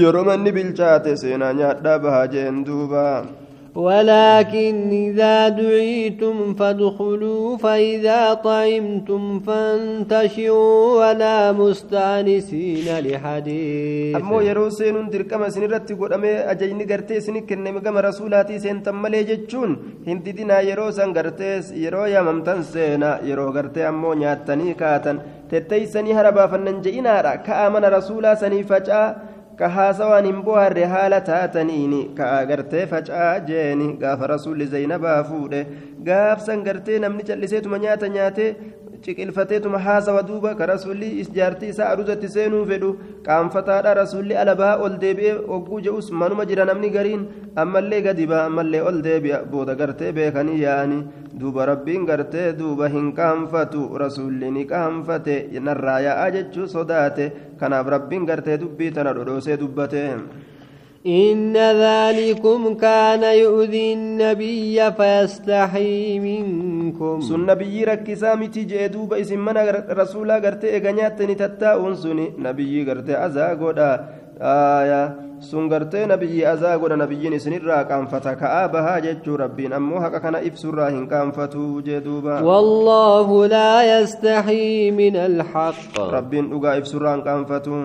[0.03, 3.13] yeroo manni bilchaate seenaa nyaadhaa bahaa jeen duubaa
[3.75, 16.13] ولكن إذا دعيتم فادخلوا فإذا طعمتم فانتشروا ولا مستأنسين لحديث أمو يروسين دركم سنرتي قول
[16.15, 19.71] أمي أجيني قرتي سنكن مقام رسولاتي سنتم ملي جتشون
[20.07, 25.17] هنددنا يروسا قرتيس يرو ممتن سينا يرو قرتي أمو نياتني كاتن
[25.51, 29.15] تتيسني هربا فننجئنا را كآمن رسولا سني فجأة
[29.59, 35.61] ka haasawaan hin buharre haala taataniini ka agartee faca'aa jeeni gaafa rasuulli zaynabaa fuudhe
[36.11, 38.49] gaafsan gartee namni calliseetuma nyaata nyaatee
[39.05, 42.89] ciqilfateetuma haasawa duuba ka rasuulli jaartii isaa aruuzatti seenuu fedhu
[43.27, 47.23] qaanfataadha rasuulli alaabaa ol deebi'ee ogguu je'us manuma jira namni gariin
[47.63, 50.97] ammallee gadibaa ammallee ol deebi'a booda gartee beekanii yaani
[51.43, 55.37] duuba rabbiin gartee duuba hin qaanfatu rasuulli ni qaanfate
[55.69, 57.23] narraa yaa'a jechuu sodaate
[57.63, 60.03] kanaaf rabbiin gartee dubbii tana dhodhoosee dubbate.
[61.07, 69.53] إن ذلكم كان يؤذي النبي فيستحي منكم سن نبي ركي سامي تي جيدو باسم من
[69.89, 73.89] رسولا غرتي اغنيات نتتا انسوني نبي غرتي ازا غودا
[74.41, 80.01] آية سن غرتي نبي ازا غودا نبي نسن را كان فتا كآبها جيجو ربي نمو
[80.01, 87.01] حقا كان افسر راهن كان فتو جيدو والله لا يستحي من الحق ربي نقا افسر
[87.01, 87.81] راهن كان فتو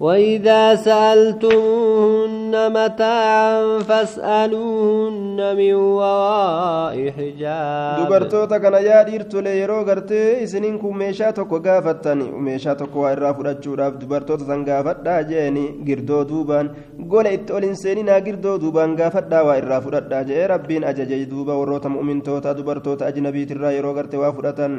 [0.00, 10.90] وإذا سألتمهن متاعا فاسألوهن من وراء حجاب دبرتوتا كان يا ديرتولي يرو غرتي إسنين كو
[10.92, 16.66] ميشا توكو غافتن ميشا توكو وايرا فوداچوراف دبرتوتا سان غافدا جيني غيردو دوبان
[17.10, 22.52] غول اتولين سينينا غيردو دوبان غافدا وايرا فودادا جي ربين اججي دوبا وروتا مؤمن توتا
[22.52, 24.72] دبرتوتا اجنبي ترا يرو غرتي وافودتن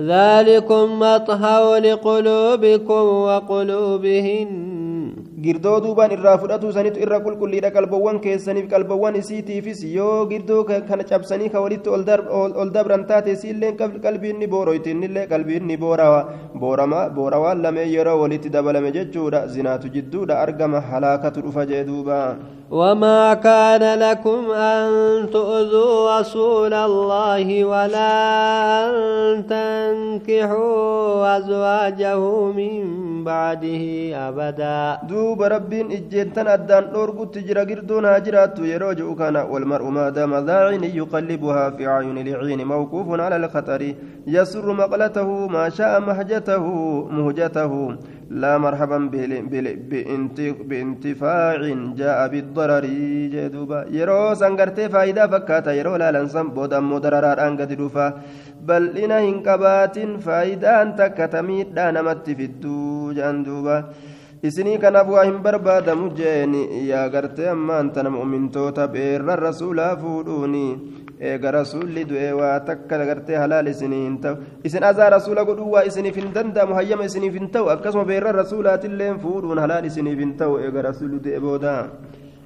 [0.00, 4.52] ذلكم مطهو لقلوبكم وقلوبهن
[5.44, 11.48] girdoo duubaan irraa fudhatuu sanitu irra qulqulliidha qalbawwan keessaniif qalbawwan isiitiifis yoo girdoo kana cabsanii
[11.56, 11.90] ka walitti
[12.62, 13.72] ol dabran taate isiillee
[14.06, 20.80] qalbiin ni booroytiinillee qalbiin ni boorama boorawaan lamee yeroo walitti dabalame jechuudha zinaatu jidduudha argama
[20.90, 22.20] halaakatu dhufa jee duuba
[22.80, 24.84] وما كان لكم أن
[25.36, 28.12] تؤذوا رسول الله ولا
[28.80, 28.92] أن
[29.52, 30.96] تنكحوا
[31.36, 32.20] أزواجه
[32.50, 32.84] من
[33.28, 33.84] بعده
[34.28, 40.40] أبداً duuba rabbiin ijjeettan addaan dhoorgutti jira girduun haa jiraattu yeroo je'u kana walmar'u maadaama
[40.48, 43.90] daacini yuqallibuhaa fi caayuni liciini mawquufun cala alkhatari
[44.36, 46.72] yasurru maqlatahu maa sha'a mahjatahu
[47.20, 47.94] muhjatahu
[48.42, 48.98] لا مرحبا
[50.70, 51.58] بانتفاع
[52.00, 52.84] جاء بالضرر
[53.34, 58.06] جدوبا يرو سانغرتي فايدا فكاتا يرو لا لنسم بودا مدررا انغد دوفا
[58.68, 63.76] بل ان هنكبات فايدا انت كتميد دانمت في الدوج اندوبا
[64.48, 70.62] isinii kanaaf waa hin barbaadamu jeeni yaa gartee ammaan tana mu'mintoota beerra rasuulaa fuudhuuni
[71.28, 74.34] eega rasuulli du'e waa takka gartee halaal isinii hin ta'u
[74.70, 79.12] isin azaa rasuula godhuu waa isiniif hin danda'amu hayyama isiniif hin ta'u akkasuma beerra rasuulaatillee
[79.28, 81.76] fuudhuun halaal isiniif hin ta'u eega rasuulli du'e booda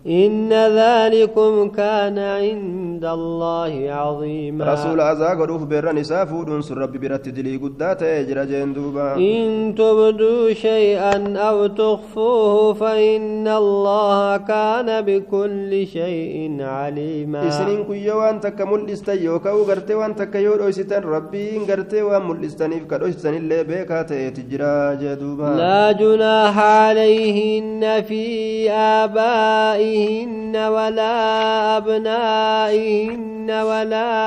[0.08, 7.56] إن ذلكم كان عند الله عظيما رسول عزا قروف برن سافود سر ربي برت دلي
[7.56, 17.84] قدات يجرى جندوبا إن تبدوا شيئا أو تخفوه فإن الله كان بكل شيء عليما إسنين
[17.84, 23.02] كي وان تك ملست يوكا وغرت وان تك يور أيستان ربي غرت وان ملستانيف كد
[23.26, 28.24] اللي بيكات تجرى جدوبا لا جناح عليهن في
[28.70, 34.18] آبائهم أبنائهن ولا أبنائهن ولا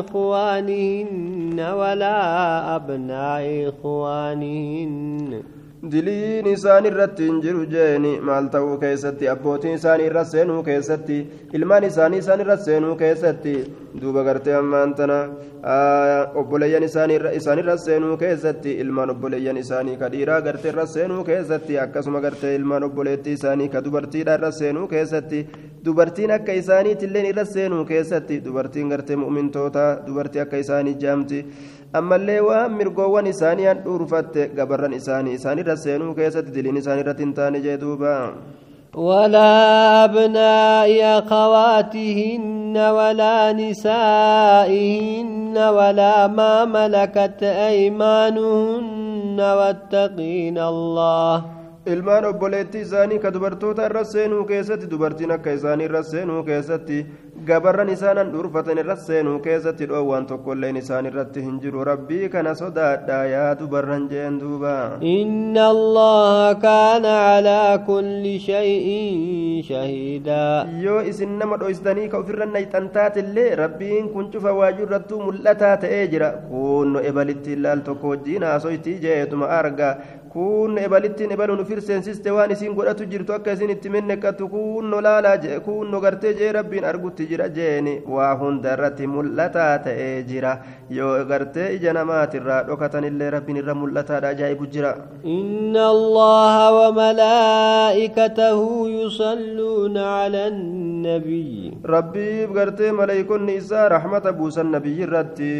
[0.00, 2.16] إخوانهن ولا
[2.76, 5.42] أبناء إخوانهن
[5.82, 11.16] diliin isaan irratti hin jiru jeeni maal ta'uu keessatti abbootiin isaanii irra seenuu keessatti
[11.58, 13.54] ilmaan isaanii isaan irra seenuu keessatti
[14.02, 15.16] duuba gartee ammaan tana
[16.36, 17.10] obboleeyyan isaan
[17.62, 22.82] irra seenuu keessatti ilmaan obboleeyyan isaanii ka dhiiraa gartee irra seenuu keessatti akkasuma gartee ilmaan
[22.86, 25.46] obboleettii isaanii ka dubartiidha irra seenuu keessatti
[25.84, 31.46] dubartiin akka isaaniitilleen irra seenuu keessatti dubartiin gartee mu'mintootaa dubartii akka isaanii jaamti.
[31.98, 37.76] ammallee waan mirgoowwan isaaniian dhuurfatte gabarran isaanii isaanirra seenuu keessatti diliin isaanirratti hin taane jee
[37.86, 38.16] duuba
[39.08, 39.50] ولا
[40.04, 51.36] أبناء أخواتهن ولا نسائهن ولا ما ملكت أيمانهن واتقين الله
[51.86, 56.98] ilmaan obboleettii isaanii ka dubartoota irra seenuu keessatti dubartiin akka isaanii irra seenuu keessatti
[57.48, 63.18] gabarran isaanan dhuurfatan irra seenuu keessatti dhoowwaan tokkolleen isaan irratti hin jiru rabbii kana sodaadha
[63.32, 64.76] yaa dubarran jeen duuba
[65.14, 73.50] inna allaha kaana calaa kulli shay'in shahiidaa yoo isin nama dho'istanii ka ofirra nayxan taatillee
[73.64, 79.50] rabbiin kun cufa waajuu irrattuu mul'ataa ta'ee jira kunno ebalitti ilaal tokko wajjiin haasoytii jeetuma
[79.60, 79.94] arga
[80.34, 84.98] kun ebalittiin ebaluu nu firseensiiste waan isiin godhatu jirtu akka isin itti minnekattu kun nu
[85.06, 90.16] laalaa jee kun nu gartee jee rabbiin argutti jira jeeni waa hunda irratti mul'ataa ta'ee
[90.30, 90.52] jira
[90.98, 94.94] yoo gartee ija namaatirraa dhokatan illee rabbiin irra mul'ataadha ajaa'ibu jira
[95.36, 98.68] inna allaha wa malaa'ikatahu
[98.98, 101.56] yusalluuna ala annabiy
[101.94, 105.52] rabbiif gartee maleeykonni isaa rahmata buusan nabiyyi irratti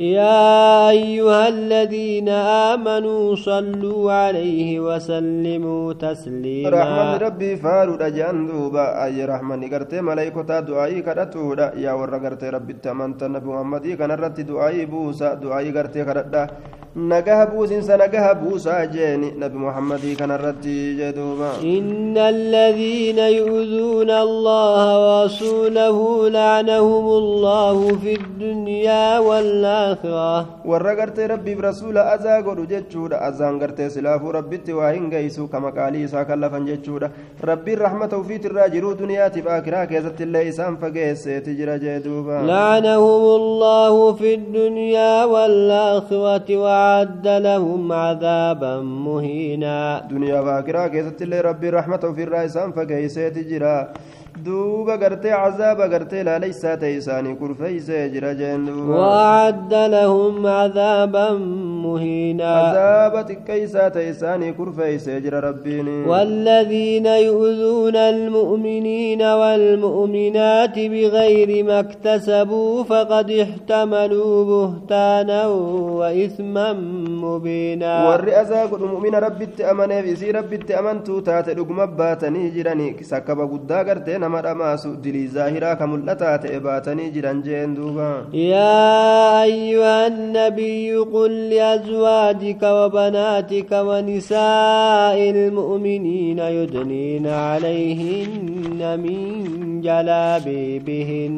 [0.00, 2.28] يا أيها الذين
[2.72, 8.48] آمنوا صلوا عليه وسلموا تسليما رحمن ربي فارو رجان
[9.04, 11.52] أي رحمن قرتي ملايكة دعائي كرتو
[11.84, 16.42] يا ورقرتي ربي التمنت نبو محمد كان رتي دعائي بوسا دعائي قرتي كرتا
[16.96, 21.10] نجاه بوسنس نجاه بوسا جاني نبي محمد كان الرتي
[21.62, 32.64] إن الذين يؤذون الله ورسوله لعنهم الله في الدنيا والآخرة ورقرت ربي برسول أزا قدو
[32.64, 37.10] جتشودا سلاف ربي تواهن قيسو كما قالي ساك الله فنجتشودا
[37.44, 44.34] ربي الرحمة في تراجرو دنيا تباكرا كيزت الله إسان فقيس تجرى جدوبا لعنهم الله في
[44.34, 53.38] الدنيا والآخرة أعد لهم عذابا مهينا دنيا فاكرة كيست اللي ربي رحمته في الرئيسان فكيسيت
[53.38, 53.92] جرا
[54.44, 61.32] دوب غرتي عذاب غرتي لا ليس تيساني كرفيس يجرى جندوبا وأعد لهم عذابا
[61.84, 73.30] مهينا عذاب تكيسا تيساني كرفيس يجرى ربيني والذين يؤذون المؤمنين والمؤمنات بغير ما اكتسبوا فقد
[73.30, 75.46] احتملوا بهتانا
[76.00, 76.72] وإثما
[77.26, 84.19] مبينا والرئاسة قد مؤمن ربي التأمن في ربي التأمن تاتي لقمباتني جراني سكب قدا غرتين
[84.22, 91.32] nama dhamaasu dilii zaahiraa ka mul'ataa ta'e baatanii jiran jeen duuba yaa ayyuha annabiyyu qul
[91.52, 101.34] liazwaajika wabanaatika wanisaa'i ilmu'miniina yudniina calayhinna min jalaabiibihin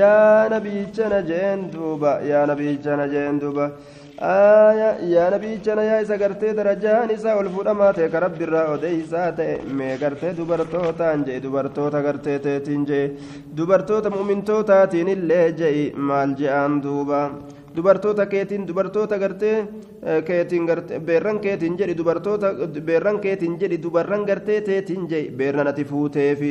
[0.00, 3.66] yaa nabiyichana jeen duuba yaa nabiyichana jeen duuba
[4.20, 9.24] آية يا نبي جنا يا إذا قرت درجان إذا ألفون ما تكرب درا أدي إذا
[9.78, 13.02] ما قرت دبرتو تانجي دبرتو تقرت تتنجي
[13.58, 16.32] دبرتو تمؤمن تو تاتين اللي جي مال
[17.76, 19.68] dubartoota keetiin dubartoota gartee
[20.26, 20.66] keetiin
[21.06, 22.46] beerran keetiin jedhi dubartoota
[22.90, 26.50] beerran keetiin jedhi dubarran gartee teetiin jedhi beerran ati fuutee fi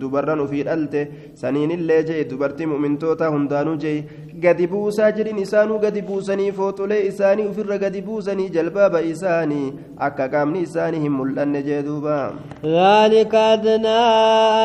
[0.00, 1.02] dubarran ofii dhalte
[1.42, 4.04] saniinillee jedhi dubartii mu'mintoota hundaanuu jedhi
[4.42, 9.72] gadi buusaa jedhin isaanuu gadi buusanii fooxolee isaanii ofirra gadi buusanii jalbaaba isaanii
[10.08, 12.16] akka qaamni isaanii hin mul'anne jee duuba.
[12.64, 14.02] ذلك أدنى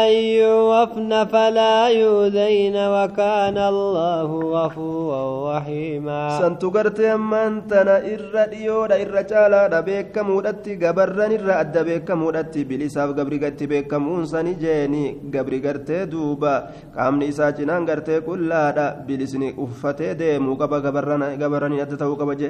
[0.08, 0.12] أن
[0.44, 10.16] يوفن فلا يؤذين وكان الله غفورا عظيما سنتقرت أمان تنا إرى ديودا إرى جالا دبيك
[10.30, 16.54] مودتي قبرن إرى أدى بيك مودتي بلساب قبر قرتي بيك مونساني جيني قبر قرتي دوبا
[16.98, 22.34] قامني إسا جنان قرتي كلا دا بلسني أفتي ديمو قبا قبرن قبرن أدى تو قبا
[22.40, 22.48] جي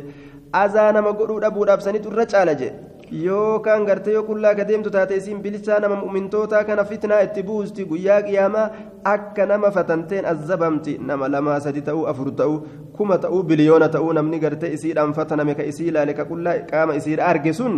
[0.64, 2.70] أزانا مقرود أبو دابساني ترى جالا جي
[3.12, 8.20] yookaan gartee yoo qullaa kadeemtu taate isiin bilchaa nama mu'mintootaa kana fitnaa itti buusti guyyaa
[8.28, 8.68] qiyaamaa
[9.14, 12.56] akka nama fatanteen azzabamti nama lamaa sadi ta'uu afur ta'uu
[13.00, 17.26] kuma ta'uu biliyoona ta'uu namni gartee isiidhaan fataname ka isii ilaale ka qullaa qaama isiidha
[17.34, 17.74] arge sun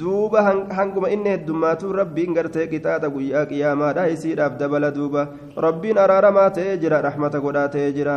[0.00, 0.40] duuba
[0.74, 5.24] hanguma inni heddummaatu rabbiin gartee qixaaxa guyyaa qiyaamaadha isiidhaaf dabala duuba
[5.66, 8.16] rabbiin araaramaa ta'ee jira rahmata godhaa ta'ee jira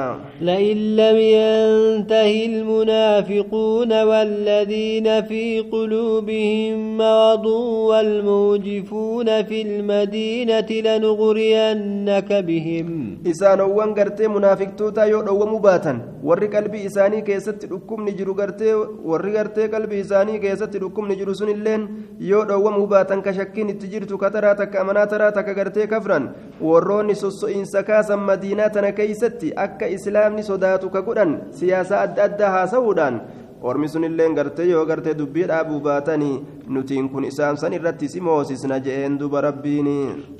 [0.52, 7.46] لئن لم ينتهي المنافقون والذين في قلوبهم مرض
[7.90, 16.00] والموجفون في المدينة لنغرينك بهم isaanowwan gartee munaafiqtootaa yoo dhowwamuu baatan
[16.30, 18.74] warri qalbii isaanii keessatti dhukkubni jiru gartee
[19.12, 21.86] warri gartee qalbii isaanii keessatti dhukkubni jiru sunilleen
[22.32, 26.28] yoo dhowwamuu baatan ka shakkiin itti jirtu ka taraa takka amanaa taraa takka gartee kafran
[26.62, 33.22] warroonni sosso'iinsa kaasan madiinaa tana keeysatti akka islaamni sodaatu ka godhan siyaasaa adda addaa haasa'uudhaan
[33.62, 36.36] ormi sunilleen gartee yoo gartee dubbii dhaabuu baatanii
[36.68, 39.88] nutiin kun isaan san irratti si moosisna je'een duba rabbiin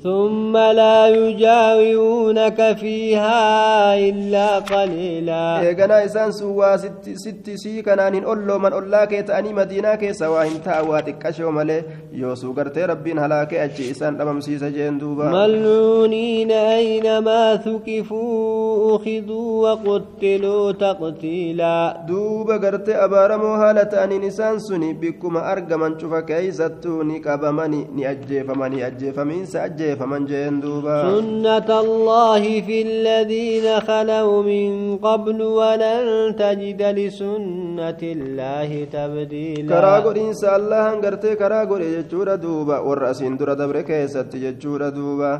[0.04, 8.72] ثumma laa yujaawiruunaka fiihaa illaa qaliilaa eeganaa isaan sun waa sitti sii kanaan hin ollooman
[8.72, 11.80] ollaa kee ta'anii madiinaa keessa waa hin ta'a waa xiqqashoo malee
[12.20, 21.94] yoosuu gartee rabbiin halaakee achi isaan dhabamsiisa je'een duuba mal'uuniina aynamaa thukifuu ukhiduu waquttiluu taqtiilaa
[22.10, 28.06] duuba gartee abaaramoo haala ta'aniin isaan sun bikkuma argaman cufa qofa keeysattuu ni qabamani ni
[28.06, 38.12] ajjeefamani ajjeefamiinsa ajjeefaman jeen duuba sunnata allaahi fi alladiina khalaw min qablu walan tajida lisunnati
[38.16, 44.38] illaahi tabdiila karaa godhiinsa allahan gartee karaa godhe jechuudha duuba warra asiin dura dabre keessatti
[44.46, 45.32] jechuudha duuba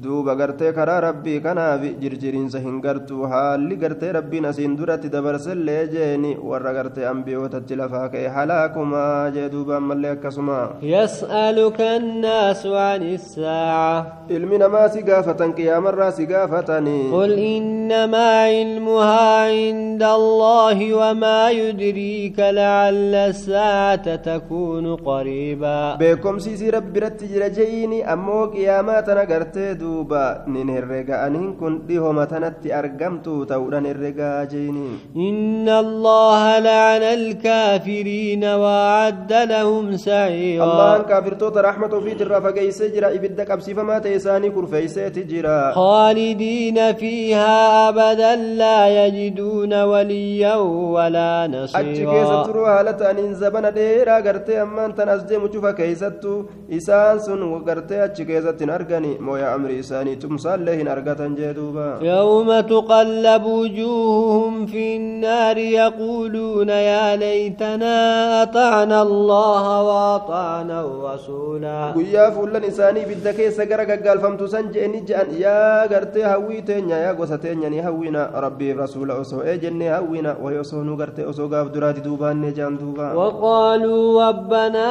[0.00, 6.30] duuba gartee karaa rabbii kanaaf jirjiriinsa hin gartu haalli gartee rabbiin asiin duratti dabarsellee jeeni
[6.50, 10.58] warra gartee ambiyootatti lafaa ka'e halaakumaa jee duuba ammallee akkasuma
[10.92, 20.08] yas'aluka annaasu an isaaca ilmi namaa si gaafatan qiyaamarraa si gaafatanii qul innamaa ilmuhaa inda
[20.20, 29.70] allaahi wamaa yudriika lacalla saata takuunu qariibaa beekomsiisii rabbiratti jira je'iini ammoo qiyaamaa tana gartee
[29.82, 30.24] duuba
[30.54, 34.84] nin herrega'aniin kun dhihoma tanatti argamtu ta'uudhaan herregaa jeeni
[35.28, 44.00] inna allaha lacana alkaafiriina waacadda lahum saciira allahan kaafirtoota raxmata ufiitirraa fageeyse jira ibidda qabsiifamaa
[44.04, 50.62] ta'e isaanii kurfeeyseeti jira khaalidiina fiihaa abadan laa yajiduuna waliyan
[50.96, 55.74] walaa nasiira achi keessa turuu haala ta'aniin zabana dheeraa gartee ammaan tan as jeemu cufa
[55.80, 56.32] keeysattu
[56.80, 62.60] isaan sun gartee achi keessatti hin argani mooya amri إساني تمثال لهن أرقتن جدوبا يوم
[62.60, 67.96] تقلب وجوههم في النار يقولون يا ليتنا
[68.42, 71.64] أطعنا الله وأطعنا الرسول
[71.96, 77.88] ويا فلان إساني بدك سجرك قال فمت سنجني جان يا قرتي هويتين يا قوستين يعني
[77.88, 84.28] هوينا ربي رسول أسو إجني هوينا ويسو نقرتي أسو قاف دراتي دوبان نجان دوبا وقالوا
[84.28, 84.88] ربنا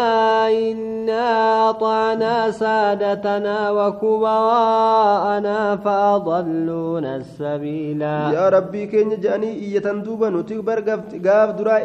[0.50, 1.30] إنا
[1.70, 11.50] أطعنا سادتنا وكبراءنا وراءنا فأضلون السبيلا يا ربي كن جاني إيتان دوبا نتيك برغفت غاف
[11.60, 11.78] درا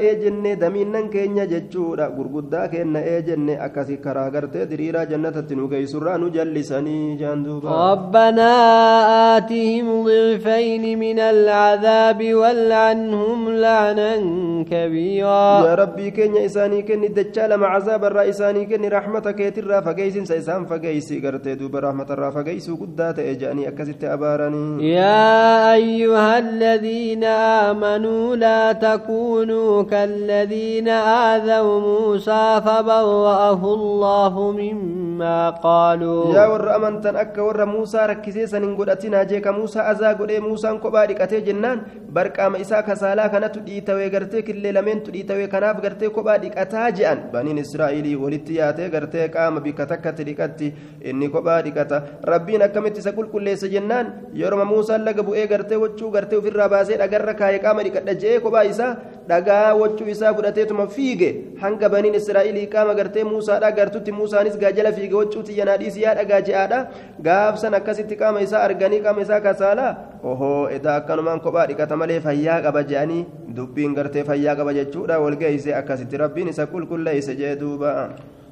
[0.62, 7.42] دمينا كن كينيا جتشورا كن كينا جنة أكاسي كراغرت دريرا جنة تنوكي سرا نجلساني جان
[7.42, 8.52] دوبا ربنا
[9.36, 14.12] آتهم ضعفين من العذاب والعنهم لعنا
[14.72, 20.66] كبيرا يا ربي كن إساني كن دجال مع عذاب الرئيساني كن رحمتك يترا فقيسن سيسان
[20.70, 28.68] فقيسي قرتي دوبا رحمة الرافقيس guddaa ta'e jedhanii akkasitti abaaranii yaa ayyuha alladhiina aamanuu laa
[28.86, 38.46] takuunuu kalladhiina aadaw muusaa fabawwa'ahu allaahu mimmaa qaaluu yaa warra amantan akka warra muusaa rakkisee
[38.54, 41.84] san hin godhatinaa jeeka muusaa azaa godhee muusaan kophaa dhiqatee jennaan
[42.20, 47.58] barqaama isaa kasaalaa kanatu dhiitawee gartee killee lameentu dhiitawee kanaaf gartee kophaa dhiqataa je'an baniin
[47.66, 50.72] israa'ilii walitti yaatee gartee qaama bikka takkatti dhiqatti
[51.12, 52.02] inni kophaa dhiqata
[52.32, 57.32] rabbiin akkamitti isa qulqulleessa jennaan yeroma muusaan laga bu'ee gartee wachuu gartee ofirraa baasee dhagarra
[57.40, 58.90] kaayee qaama dhiqadha je'ee kophaa isaa
[59.30, 61.28] dhagaa wachuu isaa fudhateetuma fiige
[61.62, 66.40] hanga baniin israa'ilii qaama gartee muusaadha gartutti muusaanis gaajala fiige wachuu xiyyanaa dhiisii yaa dhagaa
[66.50, 66.78] je'aadha
[67.28, 69.92] gaafsan akkasitti qaama isaa arganii qaama isaa kasaalaa
[70.34, 73.20] ohoo edaa akkanumaan kophaa dhiqata malee fayyaa qaba je'anii
[73.58, 77.92] dubbiin gartee fayyaa qaba jechuudha walgeessee akkasitti rabbiin isa qulqulleessa jee duuba.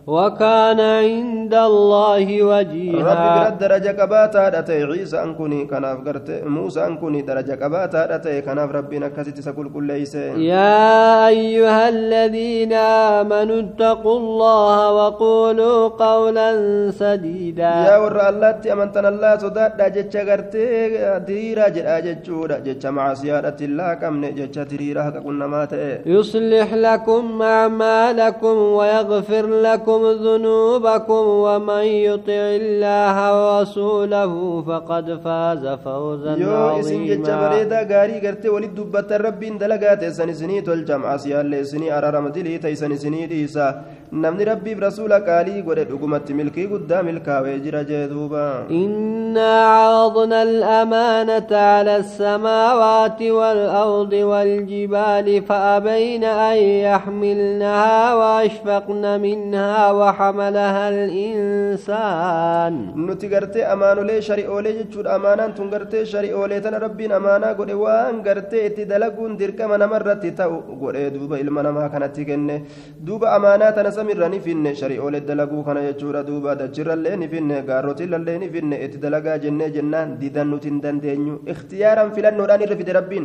[0.07, 7.21] وكان عند الله وجيها ربي برد درجة كباتا داتي عيسى أنكوني كان أفقرت موسى أنكوني
[7.23, 12.73] درجة كباتا داتي كان ربنا كسيت سكول كل ليس يا أيها الذين
[13.21, 16.49] آمنوا اتقوا الله وقولوا قولا
[16.91, 20.55] سديدا يا ورى الله تأمنتنا الله سداد داجة قرت
[21.31, 25.73] ديرا جرا جتشورا جتش مع سيارة الله كم نجتش تريرا كنا مات
[26.07, 34.33] يصلح لكم أعمالكم ويغفر لكم لكم ذنوبكم ومن يطع الله ورسوله
[34.69, 40.33] فقد فاز فوزا عظيما يو اسم اسن جبريدا غاري غرتي ولي دبت ربي دلغات اسن
[40.35, 43.67] سني تول جمع سيال اسني ارارم دلي تيسن سني ديسا
[44.13, 51.97] نمن ربي برسول قالي غد دغمت ملكي قدام الكاوي جرا جذوبا إنا عرضنا الأمانة على
[51.97, 62.73] السماوات والأرض والجبال فأبين أن يحملنها وأشفقن منها وحملها الإنسان
[63.09, 69.33] نتقرت أمان لي شريئولي جتشور أمانا تنقرت شريئولي تن ربين أمانا قد وان قرت اتدلقون
[69.41, 72.49] درك من مرت تاو قد دوبا إلما نما كانت تكن
[73.09, 78.73] دوبا أمانا تنسمر نفن شريئولي دلقو كان جتشور دوبا دجر اللي نفن قاروت اللي نفن
[78.85, 83.25] اتدلقا جنة جنان ديدن نتندن دينيو اختيارا فلن نوران رفد ربين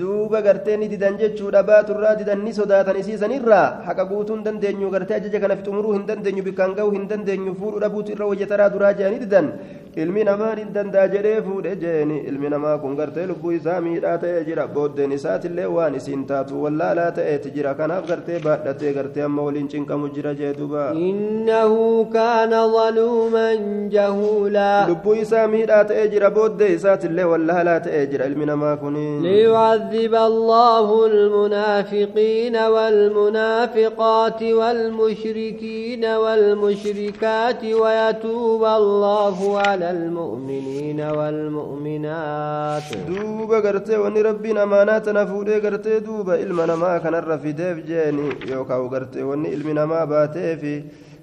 [0.00, 5.10] دوبا قرتني ديدن جتشور باتر را ديدن نسوداتن سيسن را حقا قوتون دن دينيو قرت
[5.16, 8.68] أجج كان في تمرو dhaquu hin dandeenyu bikkaan ga'uu hin dandeenyu fuudhuu dhabuutu irra hojjetaraa
[8.76, 9.52] duraa jedhanii didan
[9.96, 14.44] ilmi namaa ni danda'a jedhee fuudhe jeeni ilmi namaa kun gartee lubbuu isaa miidhaa ta'ee
[14.46, 19.68] jira booddeen isaatillee waan isiin taatu wallaalaa ta'eeti jira kanaaf gartee baadhatee gartee amma waliin
[19.72, 23.66] cinqamu jira jee duba innahu kaana zaluuman
[23.96, 28.90] jahuulaa lubbuu isaa miidhaa ta'ee jira booddee isaatillee wallaalaa ta'ee jira ilmi namaa kun
[29.22, 44.20] ليعذب الله المنافقين والمنافقات والمشركين والمشركات ويتوب الله على على المؤمنين والمؤمنات دوبا غرتي وني
[44.22, 50.04] ربنا اماناتنا فودي غرتي دوبا علمنا ما كان الرفيدف جاني يوكاو غرتي وني علمنا ما
[50.04, 50.76] باتيفي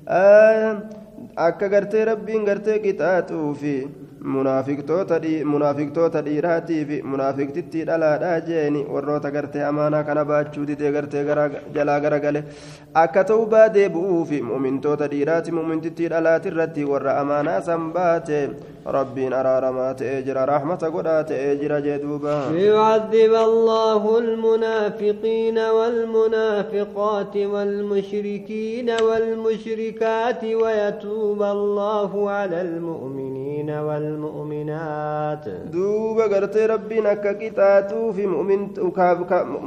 [0.07, 0.73] آه
[1.47, 3.73] akka gartee rabbiin gartee qixaaxuu fi
[5.55, 11.23] munaafiqtoota dhiiraatii fi munaafiqtittii dhalaadhaa jeeni warroota gartee amaanaa kana baachuu didee gartee
[11.77, 12.41] jalaa garagale
[12.95, 18.49] akka ta'ubaa deebi'uuf mumintoota dhiiraati mumintittii dhalaati irratti warra amaanaa san baate
[18.95, 28.89] rabbiin araaramaa ta'ee jira rahmata godhaa ta'ee jira jee duuba يعذب الله المنافقين والمنافقات والمشركين
[28.89, 38.67] والمشركات ويتوب الله على المؤمنين والمؤمنات دوبا غرتي ربنا ككتاتو في مؤمن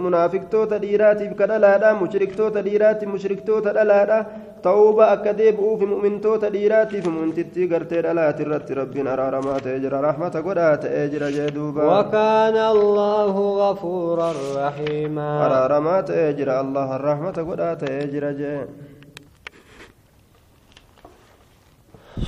[0.04, 4.18] منافق توتا ديراتي كدلادا مشرك توتا ديراتي mushriktoota dhalaadha
[4.64, 10.76] ta'uuba akka deebi'uuf mu'mintoota dhiiraatiif mu'mintittii gartee dhalaati irratti rabbiin araaramaa ta'ee jira rahmata godhaa
[10.86, 18.08] ta'ee jira jee duuba wakaana allaahu gafuuran rahiimaa araaramaa ta'ee jira allahan rahmata godhaa ta'ee
[18.16, 18.58] jira jee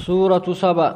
[0.04, 0.88] suuratu saba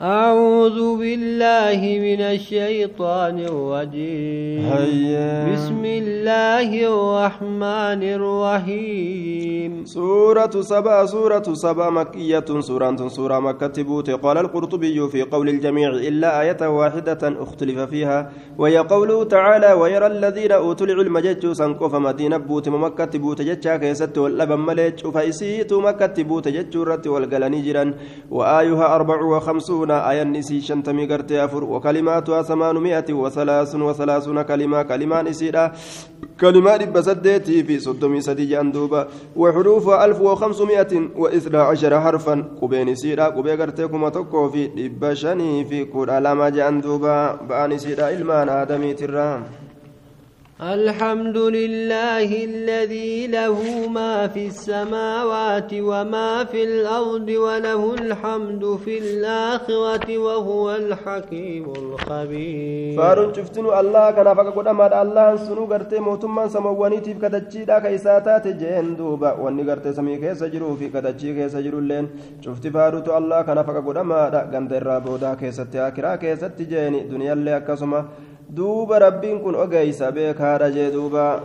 [0.00, 5.52] أعوذ بالله من الشيطان الرجيم هيا.
[5.52, 15.08] بسم الله الرحمن الرحيم سورة سبا سورة سبا مكية سورة سورة مكة تبوت قال القرطبي
[15.08, 21.18] في قول الجميع إلا آية واحدة اختلف فيها وهي قوله تعالى ويرى الذين أوتوا العلم
[21.18, 27.06] جتشو سنكوف مدينة بوت مكة تبوت جتشا كيست واللبن مليتش فإسيت مكة تبوت جتشو رت
[27.06, 27.94] والقلني جرا
[28.32, 35.22] وآيها أربع وخمسون وخمسون آية نسي شنتمي قرتي أفر وكلماتها ثمانمائة وثلاث وثلاثون كلمة كلمة
[35.22, 35.72] نسيرة
[36.40, 39.06] كلمة بسدتي في صدمي سدي جندوبة
[39.36, 46.06] وحروفها ألف وخمسمائة وإثنى عشر حرفا قبين سيرة قبين قرتيكم تكو في دبشني في كل
[46.08, 49.42] لما جندوبة بأني سيرة إلمان آدمي ترام
[50.70, 60.74] الحمد لله الذي له ما في السماوات وما في الأرض وله الحمد في الآخرة وهو
[60.74, 67.18] الحكيم الخبير فارون شفتنو الله كان فقا قد أمد الله سنو قرتي موتما سمواني تيف
[67.24, 72.04] كتجي دا كيساتا تجين دوبا واني قرتي سمي كي جرو في كتجي كي سجرو لين
[72.44, 77.32] شفت فاروت الله كان فقا قد أمد قند الرابو دا كيساتي آكرا كيساتي جيني دنيا
[77.36, 78.00] اللي أكسما
[78.56, 81.40] دوب ربين كن أجيس بك هذا دوبا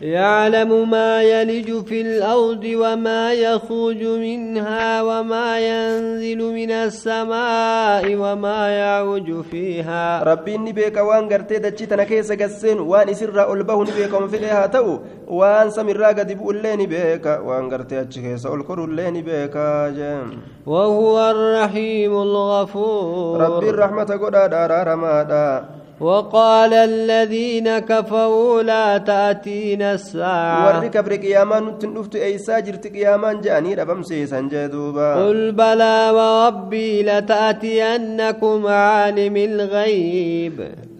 [0.00, 10.22] يعلم ما يلج في الأرض وما يخرج منها وما ينزل من السماء وما يعوج فيها
[10.24, 16.04] ربي نبيك وان قرتي دجي تنكيس قسين وان اسر ألبه نبيك ومفلها تو وان سمر
[16.04, 19.56] قد بقول نبيك وان قرتي أجيكيس ألقر اللي نبيك
[19.98, 20.28] جم
[20.66, 30.90] وهو الرحيم الغفور ربي الرحمة قدر دارا رمادا وقال الذين كفروا لا تأتين الساعة ورد
[30.90, 39.36] كبر قيامان تنفت أي ساجر تقيامان جاني ربم سيسان جدوبا قل بلى وربي لتأتينكم عالم
[39.36, 40.56] الغيب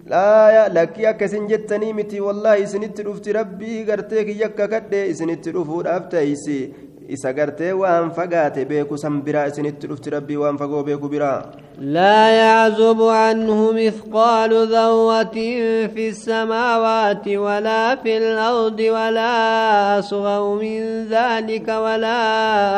[0.07, 5.47] لا يا لك يا كسن جتني متي والله سنت رفت ربي غرتك يك كده سنت
[5.55, 6.73] رفود أفتيسي
[7.09, 14.67] إذا غرتي وأنفقاتي بيكو سنبرا سنت رفت ربي وأنفقو بيكو براء لا يعزب عنه مثقال
[14.67, 15.33] ذوة
[15.95, 19.35] في السماوات ولا في الأرض ولا
[19.99, 22.21] أصغر من ذلك ولا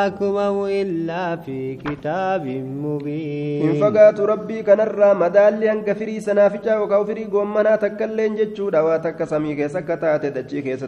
[0.06, 2.46] أكبر إلا في كتاب
[2.82, 9.68] مبين إن فقات ربي كنرى مدال لأن فري سنافجا وكوفري قمنا تكلين جتشودا واتك سميك
[9.68, 10.88] سكتات دجيك دجي كيسا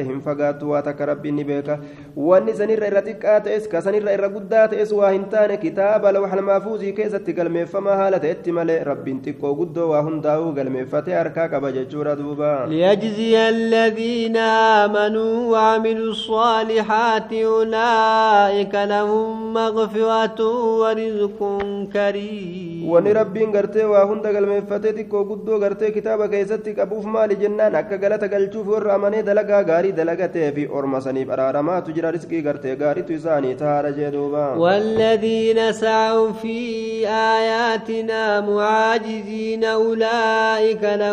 [0.00, 1.78] إن فقات واتك ربي نبيك
[2.16, 8.18] واني سنر إرتكات إسك سنر إرقودات إس واهنتان كتاب لوح المافوزي كيسا keessatti galmeeffama haala
[8.24, 15.50] ta'etti malee rabbiin xiqqoo guddoo waa hundaa'uu galmeeffatee harkaa qaba jechuudha duuba liyajziya alladhiina aamanuu
[15.54, 20.48] waamilu الصالحaati ulaa'ika lahum magfiratu
[20.82, 27.36] warizqun kariim wani rabbiin gartee waa hunda galmeeffatee xiqqoo guddoo gartee kitaaba keessatti qabuuf maali
[27.44, 32.42] jennaan akka galata galchuuf warra amanee dalagaa gaarii dalagatee fi orma saniif araaramaatu jira risqii
[32.48, 35.52] gartee gaariitu isaanii tahaadha jee
[37.14, 41.10] waa yaatti naamu hajji ziina ulaai kana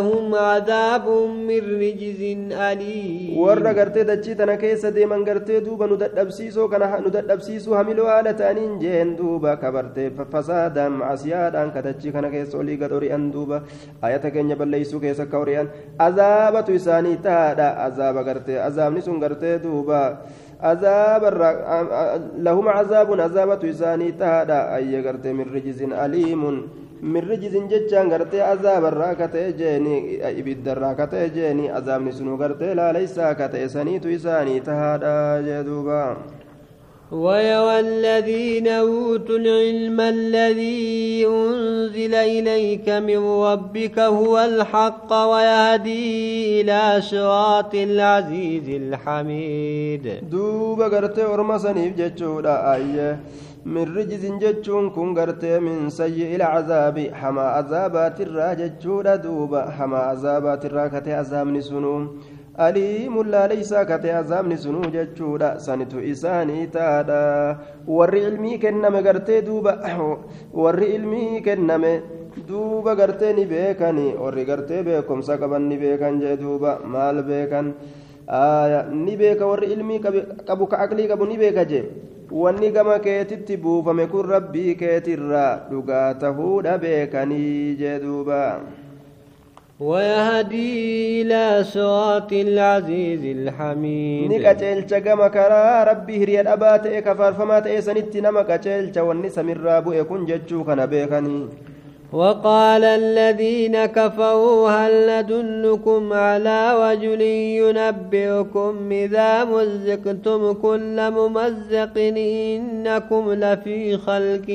[3.41, 9.13] warra gartee dachii tana keessa deeman gartee duuba nu dadhabsiisuu hami lo'aadha ta'an hin jeen
[9.19, 13.61] duuba kabarte fassadaan macaasiiyaadhaan kadhachii kana keessa olii gad horian duuba
[14.05, 15.67] hayata keenya balleessuu keessa ka horian
[16.09, 20.01] azaabatu isaanii taadhaa azaaba gartee azaabni sun gartee duuba.
[20.61, 21.23] عذاب
[22.37, 26.43] لهم عذاب عذابة إساني تهادا أي غرت من رجز أليم
[27.01, 29.95] من رجز جتشان غرت عذاب الراكة جيني
[30.39, 35.15] إبد الراكة جيني عذاب نسنو غرت لا ليس كتئسني تيساني تهادا
[35.47, 36.03] جدوبا
[37.11, 48.69] ويرى الذين أوتوا العلم الذي أنزل إليك من ربك هو الحق ويهدي إلى صراط العزيز
[48.69, 53.19] الحميد دوب غرتي أرمسني جتشودا آية
[53.65, 61.15] من رجز جتشون كن غرتي من سيء العذاب حما عذابات الراجتشودا دوب حما عذابات الراكة
[61.17, 62.19] عذاب سنوم
[62.55, 69.77] aliimun isaa katee azaabni sunuu jechuudha sanitu isaanii taadha warri ilmii kenname gartee duuba
[70.63, 72.01] warri ilmii kenname
[72.47, 77.73] duuba gartee ni beekanii warri gartee beekumsa qaban ni beekan jee duuba maal beekan
[79.05, 81.83] ni beeka warri ilmii ka aqlii qabu ni beeka jee
[82.31, 88.39] wanni gama keetitti buufame kun rabbii keetirraa dhugaa tahuudha beekanii jee duuba
[89.81, 98.41] ويهدي إلى صراط العزيز الحميد نكتل كما كرا ربي هري الأبات كفار فما تأسنت نما
[98.41, 101.47] كتل ونسم الراب يكون ججو كان بيكني
[102.11, 107.21] وقال الذين كفروا هل ندلكم على رجل
[107.61, 111.95] ينبئكم إذا مزقتم كل ممزق
[112.43, 114.47] إنكم لفي خلق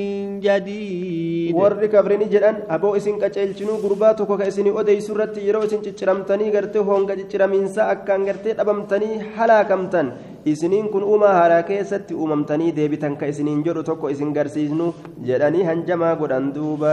[0.46, 6.78] جديد ور كفرين جلان أبو إسن كتشلشنو قرباتك كإسن أدي سورة يرو إسن تشرمتني غرتي
[6.84, 10.08] هون تشرمين سأكان غرتي أبمتني حلاكمتن
[10.46, 14.86] isiniin كن أما haaraa keessatti uumamtanii deebitan ka isiniin jedhu tokko isin garsiisnu
[15.26, 16.92] jedhanii hanjamaa godhan duuba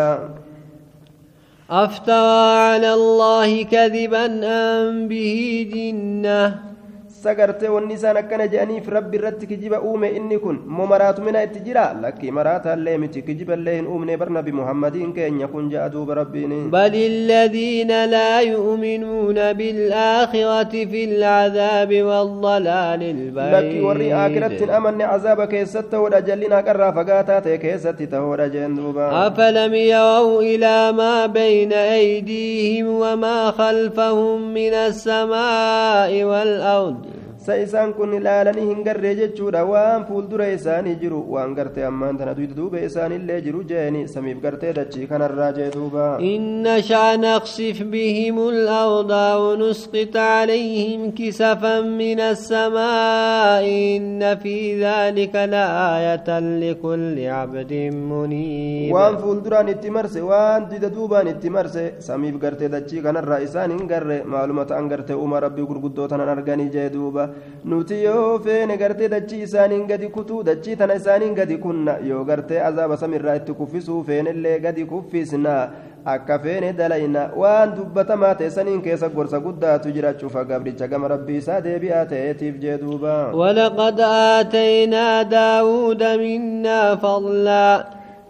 [1.74, 6.73] أفترى على الله كذبا أم به جنة
[7.24, 11.84] sagartee wanni isaan akkana jedhaniif rabbi irratti kijiba uume inni kun moo maraatumina itti jira
[12.04, 16.98] lakkii maraataallee miti kijiballee hin uumne bar nabi muhammadiin keenya kun ja'a duuba rabbiin bal
[17.02, 26.22] illadiina laa yu'minuuna bilaakhirati fi lcadaabi waalalaali lbayyii warri aakiratti hin amanne cazaaba keessatti ta'uudha
[26.32, 33.42] jal'in haqarraa fagaataa ta'e keessatti ta'uudha jeen duuba afalam yawaw ilaa maa bayna aydiihim wamaa
[33.64, 37.12] khalfahum min assamaa'i waalard
[37.44, 42.32] sa isaan kun ilaalanii hin garree jechuudha waan fuuldura isaanii jiru waan gartee ammaan tana
[42.38, 48.40] duyda duuba isaanillee jiru jeeni samiif gartee dachii kanarraa jee duuba inna shaa naqsif bihim
[48.44, 59.20] alawda wanusqit calayhim kisafan min assamaa'i inna fi dhalika la aayatan likulli cabdin muniib waan
[59.26, 64.24] fuulduraan itti marse waan duyda duubaan itti marse samiif gartee dachii kanarraa isaan hin garre
[64.38, 67.30] maaluma ta'an gartee uma rabbii gurguddoo tanan arganii jee duuba
[67.66, 72.60] nuti yoo feene gartee dachii isaaniin gadi kutuu dachii tana isaaniin gadi kunna yoo gartee
[72.64, 75.56] azaaba samirraa itti kuffisuu feenellee gadi kuffisna
[76.16, 79.90] akka feene dalayna waan dubbatamaa ta'e saniin keessa gorsa guddaatu
[80.22, 86.98] cufa gabricha gama rabbii isaa deebi'aa ta'eetiif jee duuba walaqad aataynaa daawuuda minnaa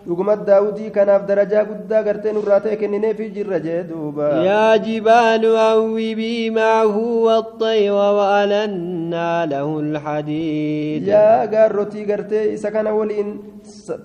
[0.06, 6.42] dhuguma daawudii kanaaf darajaa guddaa gartee nurraa ta'e kennineefii jirra jee duuba yaa jibaalu awwibii
[6.58, 13.32] maahu waxxayra wa'alannaa lahu lxadiid yaa gaarrotii gartee isa kana waliin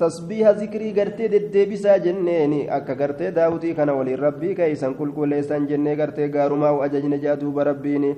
[0.03, 5.97] tasbiiha zikrii gartee deddeebisaa jenneeni akka gartee daawudii kana waliin rabbii ka'e isan qulqulleessan jennee
[6.03, 8.13] gartee gaarumaa u ajajne jaa duuba rabbiini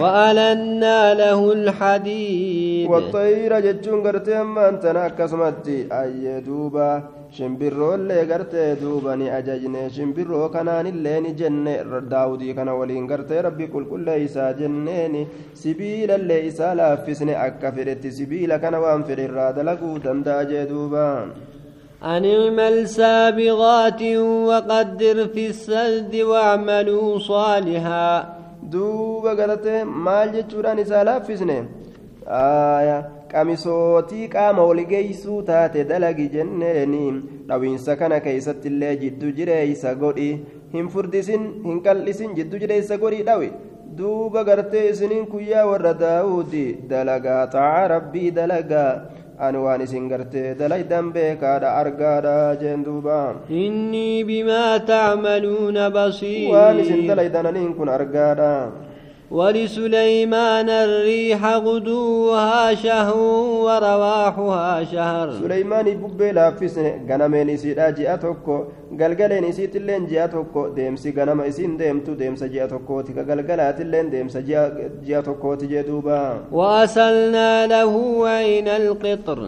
[0.00, 6.90] وألنا له الحديد والطير جتشون قرتي أما أنت أكسمتي أي دوبا
[7.30, 11.76] شمبرو اللي قرتي دوبا ني أججني شمبرو كنان اللي نجني
[12.12, 18.56] داودي كان ولين قرتي ربي كل كل إسا جنيني سبيل اللي إسا لافسني أكفرت سبيل
[18.56, 21.08] كان وانفر الراد لقو دندا دوبا
[22.04, 24.02] أن اعمل سابغات
[24.48, 28.10] وقدر في السجد واعملوا صالحا
[28.72, 31.56] duuba agartee maal jechuudhaan isaa laaffisne
[33.32, 37.02] qamisootii qaama olgeeysuu taate dalagi jenneeni
[37.48, 40.30] dhawiinsa kana keeysatti illee jiddu jireeysa godhi
[40.76, 43.50] hin furdisin hin qal'isin jiddu jireeysa godhi dhawi
[43.98, 48.88] duuba gartee isiniin guyyaa warra daawudi dalagaa ta'a rabbii dalagaa
[49.38, 53.18] ani waan isin gartee dalaydan beekaadha argaadha jeen duuba
[53.48, 58.72] innii bimaa tacmaluuna basiir waan isin dalaydan aniin kun argaadha
[59.30, 63.16] ولسليمان الريح غدوها شهر
[63.66, 68.46] ورواحها شهر سليمان ببي في سنة غنم نسي لا جئتك
[69.00, 74.10] غلغل نسي تلين جئتك ديم سي غنم اسين ديم تو ديم سجئتك تك غلغل تلين
[74.10, 76.22] ديم سجئتك تجدوبا
[76.52, 79.40] وأسلنا له عين القطر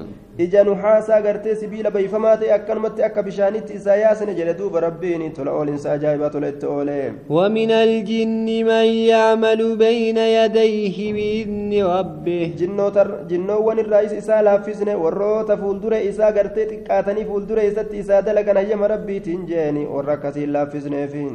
[0.45, 5.51] ija nuxaasaa gartee sibiila bayfamaa ta'e akkanumatti akka bishaanitti isaa yaasine jedhe duuba rabbiin tola
[5.61, 7.07] oolinsa ajaa'ibaa tola itti oolee
[7.37, 15.93] ومن الجن من يعمل بين يديه بإذن ربه جنوتر جنوان الرئيس إساء لافزن وروت فولدر
[16.09, 21.33] إساء قرتي تقاتني فولدر إساء إساء دلقنا يم ربي تنجاني ورقسي لافزن فين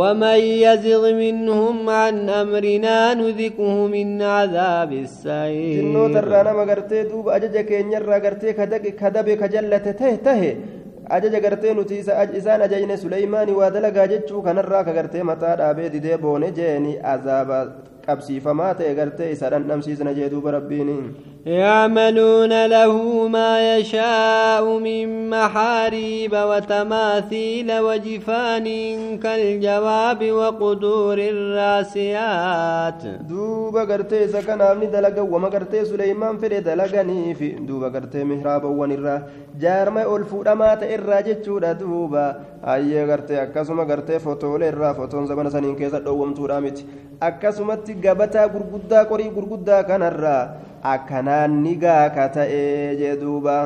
[0.00, 7.98] ومن يزغ منهم عن أمرنا نذقه من عذاب السعير جنو ترانا مغرتي دوب أجج كينيا
[8.10, 10.42] راغرتي كدك كدب كجلة ته ته
[11.16, 11.96] ajaja gartee nuti
[12.38, 17.56] isaan ajajne suleymaani waa dalagaa jechuu kanarraa ka gartee mataa dhaabee didee boone jeeni azaaba
[18.06, 21.14] qabsiifamaa ta'e gartee isa dhandhamsiisna jee duuba rabbiin
[21.46, 28.66] يعملون له ما يشاء من محاريب وتماثيل وجفان
[29.18, 37.88] كالجواب وقدور الراسيات دوبا قرتي سكن أمني دلقا وما قرتي سليمان فري دلقني في دوبا
[37.88, 39.22] قرتي محراب ونرا
[39.60, 41.48] جارما ألفو رمات إراجت
[41.82, 46.84] دوبا أي قرتي أكسما قرتي فتول إرا فتون زمن سنين كيسا دوم تورامت
[47.22, 50.42] أكسمت keessatti gabataa gurguddaa qorii gurguddaa kanarraa
[50.94, 53.56] akkanaan ni gaaka ta'ee jedhuuba.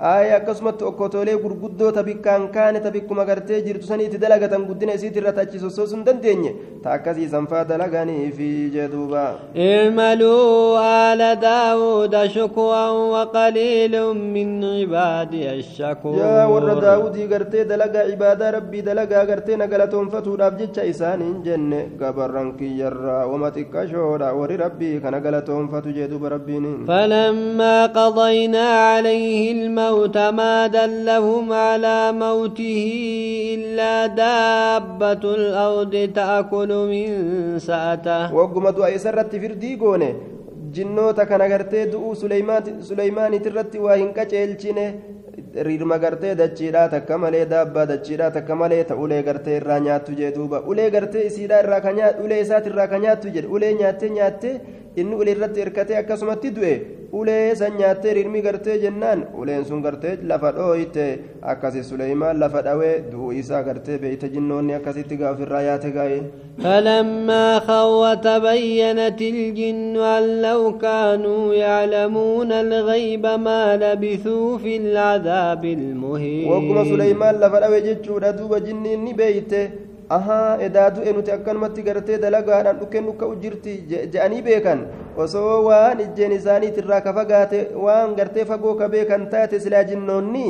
[0.00, 5.32] aaya akkasumatti okkotolee gurguddoo tabikkaan kaane tabikkuma gartee jirtu sanii itti dalagatan guddina isiit irra
[5.36, 6.50] tachi sossoosuu hin dandeenye
[6.82, 9.22] ta akkasiisan faa dalaganiifi jeduuba
[9.66, 19.24] imaluu aala daawuda shukuwan waqaliilun min cibaadi ashakuyaa warra daawudii gartee dalagaa ibaadaa rabbii dalagaa
[19.32, 26.56] gartee nagalatoonfatuudhaaf jecha isaaniin jenne gabarran kiyyarraa wama xiqqashoodha warri rabbii kana galatoonfatu jeduuba rabbiin
[26.86, 32.82] فلما قضينا عليه الماء الموت ما دلهم على موته
[33.54, 37.08] إلا دابة الأرض تأكل من
[37.58, 40.10] سأته وقم دعي سرت فردي قونه
[40.74, 44.88] جنوتا كان غرتي دؤو سليمان سليمان ترتي وهن كچلچنه
[45.66, 50.30] rirma gartee dachiidhaa takka malee daabbaa dachiidhaa takka malee ta ulee gartee irraa nyaattu jee
[50.36, 54.10] duuba ulee gartee isiidhaa irraa ka nyaattu ulee isaati irraa ka nyaattu jedhe ulee nyaattee
[54.16, 54.52] nyaattee
[55.00, 56.72] inni ulee irratti hirkatee akkasumatti du'e
[57.20, 61.04] ulee san nyaattee rirmi gartee jennaan uleen sun gartee lafa dhooyte
[61.52, 66.20] akkasi suleymaan lafa dhawee du'uu isaa gartee beeyte jinnoonni akkasitti gaa ofirraa yaate gaa'e
[66.64, 76.84] فلما خو تبينت الجن أن لو كانوا يعلمون الغيب ما لبثوا في العذاب المهين وكما
[76.84, 79.66] سليمان لفرأ وجدت دوب جنين بيته
[80.10, 84.84] ahaa edaa du'e nuti akkanumatti gartee dalagaadhaan dhukkeen akka jirti je'anii beekan
[85.24, 90.46] osoo waan ijjeen isaaniit irraa ka fagaate waan gartee fagoo ka beekan taate silaa jinnoonni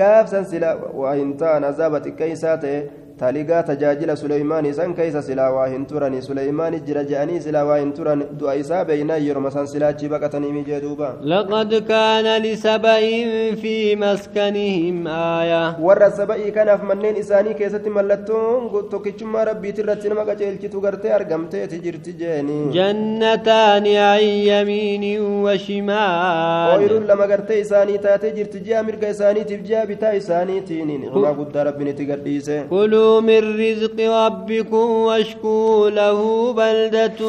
[0.00, 2.80] gaafsan sila waa hin ta'an azaaba xiqqeessaa ta'e
[3.20, 7.88] taligaa tajaajila suleymaanii san keessa silaa waa hin turani suleymaanii jira je'anii silaa waa hin
[7.92, 13.28] turan du'a isaa beeynaa yeruma san silaachi baqatanii mi jee duuba laqad kaana lisaba'in
[13.62, 20.80] fi maskanihim aaya warra saba'ii kanaaf manneen isaanii keessatti mallattoon tokkichummaa rabbiiti irratti nama qaceelchitu
[20.86, 28.62] gartee argamteeti jirti jeeni jannataani an yamiinin wa shimaal ooyiruun lama gartee isaanii taatee jirti
[28.70, 34.76] ji'a mirga isaaniitiif ji'a bitaa isaaniitiin dhumaa guddaa rabbiin itti gadhiise kuluu من رزق ربكم
[34.90, 37.20] واشكوا له بلدة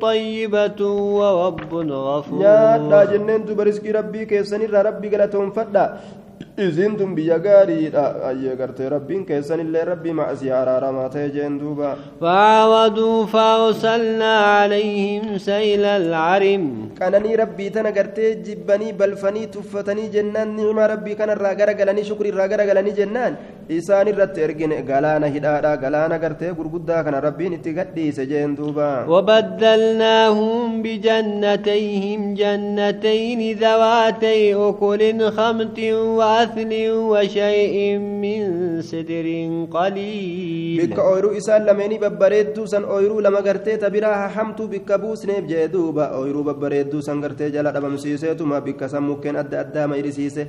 [0.00, 5.86] طيبة ورب غفور يا تاجنن برزق ربي كيسن ربي غلطهم فدا
[6.68, 11.90] isin tun biyya gaariidha ayyee gartee rabbiin keessan illee rabbii maasii araaramaa ta'e jeen duuba
[12.22, 16.64] faawaduu faawsalnaa calayhim sayla alcarim
[17.00, 23.32] qananii rabbii tana gartee jibbanii balfanii tuffatanii jennaan ni'ima rabbii kanarraa garagalanii shukriirraa garagalanii jennaan
[23.78, 28.88] isaan irratti ergine galaana hidhaadha galaana gartee gurguddaa kana rabbiin itti gadhiise jeen duuba
[29.20, 35.00] وبدلناهم بجنتيهم جنتين ذواتي أكل
[35.36, 35.78] خمط
[36.18, 36.49] وأثل
[40.78, 46.10] bikka oyiruu isaan lameenii babbareedduu san oyiruu lama gartee biraa hahamtuu bikka buusnee jee duuba
[46.18, 50.46] oyiruu babbareedduu san gartee jala dhabamsiisee tuma bikka san mukkeen adda addaa ma irisiisee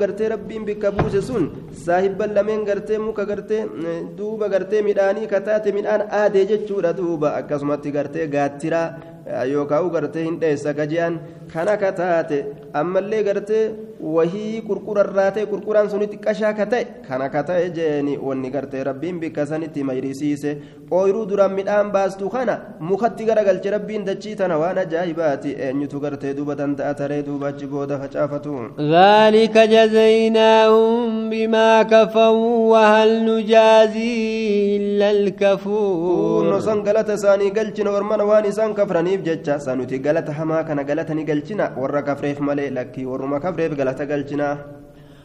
[0.00, 1.50] gartee rabbiin bikka buuse sun
[1.86, 9.17] saahibbal lameen gartee muka gartee eh, duuba kataate midhaan aadee jechuudha duuba akkasumatti gartee gaattiraa.
[9.50, 11.20] yookaan gartee hin dheessa gaji'an
[11.52, 12.36] kana ka taate
[12.80, 13.70] ammallee gartee
[14.00, 19.84] wahii qurqurarraatee qurquraan suni xiqqashaa ka ta'e kana ka ta'e jeeni wanni gartee rabbiin bikkasanitti
[19.88, 20.56] mayirisiise
[20.98, 22.54] ooyiruu duraan midhaan baastu kana
[22.90, 27.98] mukatti garagalche rabbiin dachii tana waan ajaa'ibaati eenyutu gartee duuba danda'a taree duuba achi booda
[28.00, 28.48] facaafatu.
[28.78, 34.30] ذلك جزيناهم بما كفروا وهل نجازي
[34.76, 36.42] إلا الكفور.
[36.56, 41.24] نصنقلت ساني قلتنا ورمنا واني سان كفرني isaaniif jecha sanuti galata hamaa kana galata ni
[41.24, 44.56] galchina warra kafreef malee lakkii warruma kafreef galata galchina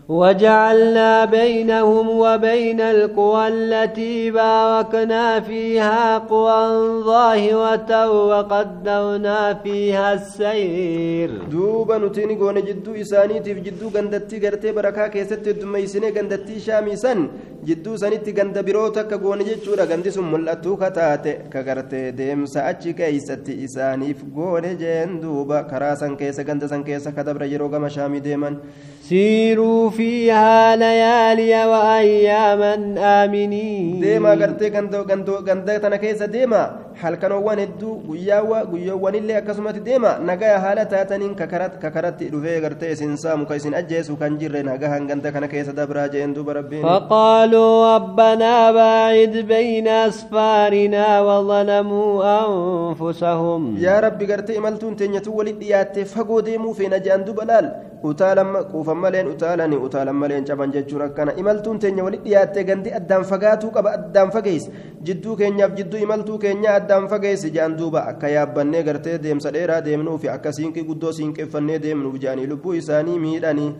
[0.10, 6.62] وجعلنا بينهم وبين القوى التي باركنا فيها قوى
[7.08, 15.48] ظاهرة وقدرنا فيها السير دوبا نتيني قوان جدو إساني تيف جدو قندتي قرتي بركا كيست
[15.50, 17.28] دميسيني قندتي شامي سن
[17.66, 24.78] جدو سنتي قند بروتا كقوان جدشورا قندس ملأتو كتاتي كقرتي ديم سأتشي كيستي إساني فقوان
[24.78, 28.58] جين دوبا كراسا كيسا قندسا كيسا كدبر جروغا مشامي ديما
[29.04, 36.62] سيروا فيها ليالي وأياما آمنين ديما قرتي قندو قندو قندو تنكيس ديما
[36.98, 42.96] حال كانوا واندو قياوة قياوة اللي أكسمت ديما نقايا حالة تاتنين ككرت ككرت رفي قرتي
[42.96, 49.88] سنسا مكيسين أجيس وكان جر نقاها قندو كنكيس دبرا جيندو بربين فقالوا ربنا باعد بين
[49.88, 52.12] أسفارنا وظلموا
[52.46, 58.98] أنفسهم يا ربي قرتي ملتون تنيتو ولد ياتي فقو ديمو في نجان دبلال utaalama quufan
[58.98, 63.92] maleen utaalanii utaalan maleen caban jechuun akkana imaltuun teenya walitti dhiyaattee gandi addaan fagaatuu qaba
[63.98, 64.72] addaan fageesse
[65.10, 70.18] jidduu keenyaaf jidduu imaltuu keenyaa addaan fageesse jaan duuba akka yaabbannee gartee deemsa dheeraa deemnuu
[70.26, 73.72] fi akka siinqii guddoo siinqeeffannee deemnuuf jaanii lubbuu isaanii miidhanii.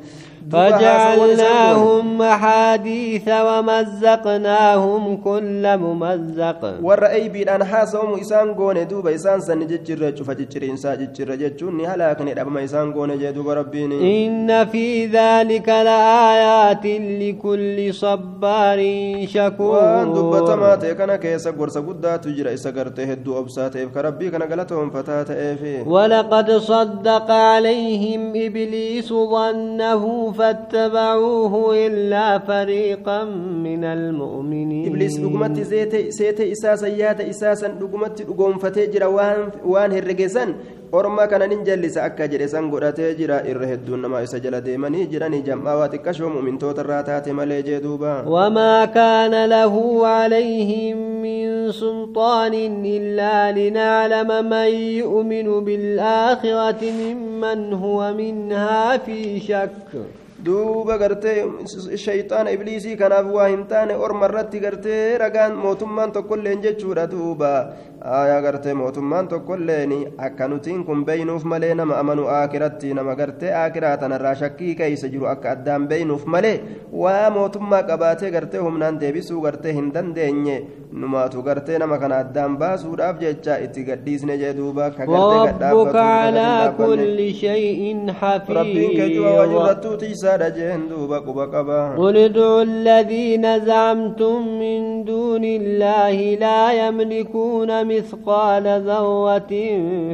[0.52, 10.10] فجعلناهم أحاديث ومزقناهم كل ممزق ورأي بيد أن حاسهم إسان قون دوبا إسان سن ججر
[10.10, 16.86] جفا إنسا ججر ججون نهلا كنير أبما إسان قون جدوبا ربيني إن في ذلك لآيات
[17.20, 18.80] لكل صبار
[19.28, 24.44] شكور وان دوبا تماتي كان كيسا قرصا قدا تجر إسا قرته الدو أبساته كربي كان
[24.44, 33.24] قلتهم فتاة إيفي ولقد صدق عليهم إبليس ظنه فاتبعوه إلا فريقا
[33.64, 40.54] من المؤمنين إبليس لقمت زيت سيت إساس يات إساسا لقمت لقوم فتجر وان وان هرجسا
[40.94, 46.58] أرما كان ننجلس أكجر سانغ راتجر إره الدون ما يسجل ديمني جراني جمع واتكشوم من
[46.58, 47.82] توت الراتات ملي
[48.28, 52.54] وما كان له عليهم من سلطان
[52.86, 60.04] إلا لنعلم من يؤمن بالآخرة ممن هو منها في شك
[60.44, 61.42] duuba gartee
[62.06, 67.54] shayxaana ibliisii kanaaf waa hin taane orma irratti gartee ragaan mootummaan tokkolleen jechuudha duuba
[68.12, 69.92] aayaa gartee mootummaan tokkolleen
[70.26, 75.28] akka nutiin kun beeynuuf malee nama amanu aakiratti nama gartee aakiraa tanarraa shakkii keeysa jiru
[75.34, 76.56] akka addaan beeynuuf malee
[77.04, 80.56] waa mootummaa qabaatee gartee humnaan deebisuu gartee hin dandeenye
[81.04, 84.92] numaatu gartee nama kana addaan baasuudhaaf jecha itti gadhiisne jee duuba
[91.64, 92.42] rabbiin
[92.74, 99.54] الذين زعمتم من دون الله لا يملكون مثقال ذرة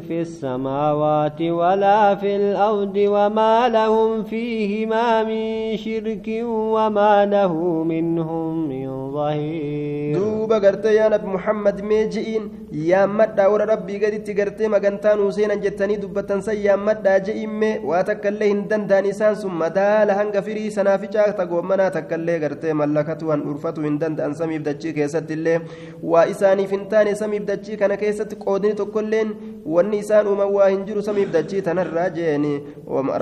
[0.08, 5.44] في السماوات ولا في الأرض وما لهم فيهما من
[5.78, 6.28] شرك
[6.76, 7.54] وما له
[7.84, 14.68] منهم من ظهير دوبا قرت يا نبي محمد ميجئين يا مدى ورى ربي قد قرتي
[14.68, 17.86] ما قنتان وسينا جتني دبتن سي يا مدى جئين مي واتك
[18.26, 24.20] واتكالي هندن دانيسان ثم دال هنگ فري سنافجا تقومنا تكالي قرتي ملكتو أن أرفتو هندن
[24.20, 25.56] أنسمي بدجي كيست اللي
[26.04, 29.30] وإساني فنتاني سمي بدجي dachii kana keessatti qoodni tokkolleen
[29.66, 32.52] wanni isaan uuman waa hin jiru samiif dachii tanarraa jeeni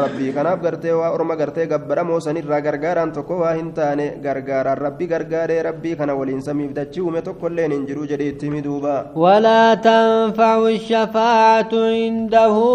[0.01, 5.07] rabbii kanaaf gartee waa orma gartee gabbadhamoo sanirraa gargaaraan tokko waa hin taane gargaaraan rabbi
[5.13, 8.95] gargaaree rabbii kana waliin samiif dachii uume tokkolleen hin jiru jedhee itti miduuba
[9.25, 12.69] walaa tanfacu shafaacatu indahu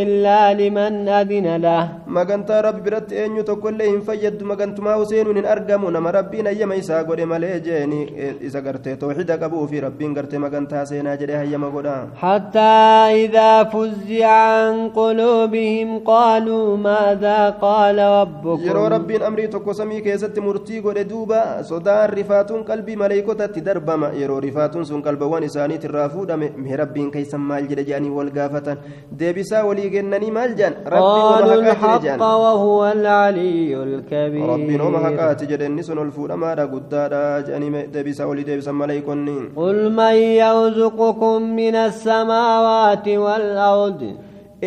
[0.00, 1.82] illaa liman adina lah
[2.20, 7.04] magantaa rabbi biratti eenyu tokkollee hin fayyaddu magantumaa useenuun hin argamu nama rabbiin ayyama isaa
[7.10, 8.00] godhe malee jeeni
[8.50, 12.72] isa gartee tooxida qabuufi rabbiin gartee magantaa seena حتى
[13.26, 20.80] إذا فزع عن قلوبهم قالوا ماذا قال ربكم يرو رب أمري تكو سمي كيست مرتي
[20.80, 26.38] قد دوبا صدار رفات قلب ملائكة تدرب ما يرو رفات سن قلب ونساني ترافو دم
[26.56, 28.68] مهرب كيس مال جرجاني والقافة
[29.12, 35.98] ديبسا ولي جنني مال جان قالوا الحق وهو العلي الكبير رب نوم حقا تجرن نسن
[35.98, 39.12] الفور ما را قد دارا جاني ديبسا ولي ديبسا ملائكة
[39.56, 44.02] قل من يوزر يرزقكم من السماوات والأرض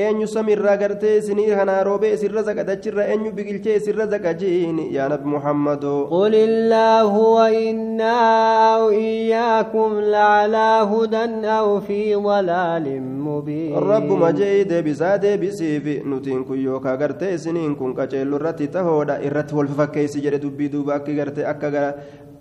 [0.03, 5.05] eenyu samiirraa gartee isinii kanaa roobee isirra zaqa dachirra eenyu biqilchee isirra zaqa jiin yaa
[5.13, 8.41] nabi muhammado wa innaa
[8.76, 16.95] aw iyyaakum lacalaa hudan aw fi dalaalin mubiin rabbuma jei deebisaa deebisiif nutiin kun yookaa
[16.97, 21.93] gartee isiniin kun qaceellu irratti tahoodha irratti wolfafakkeeysi jedhe dubbii duuba akki gartee akka gara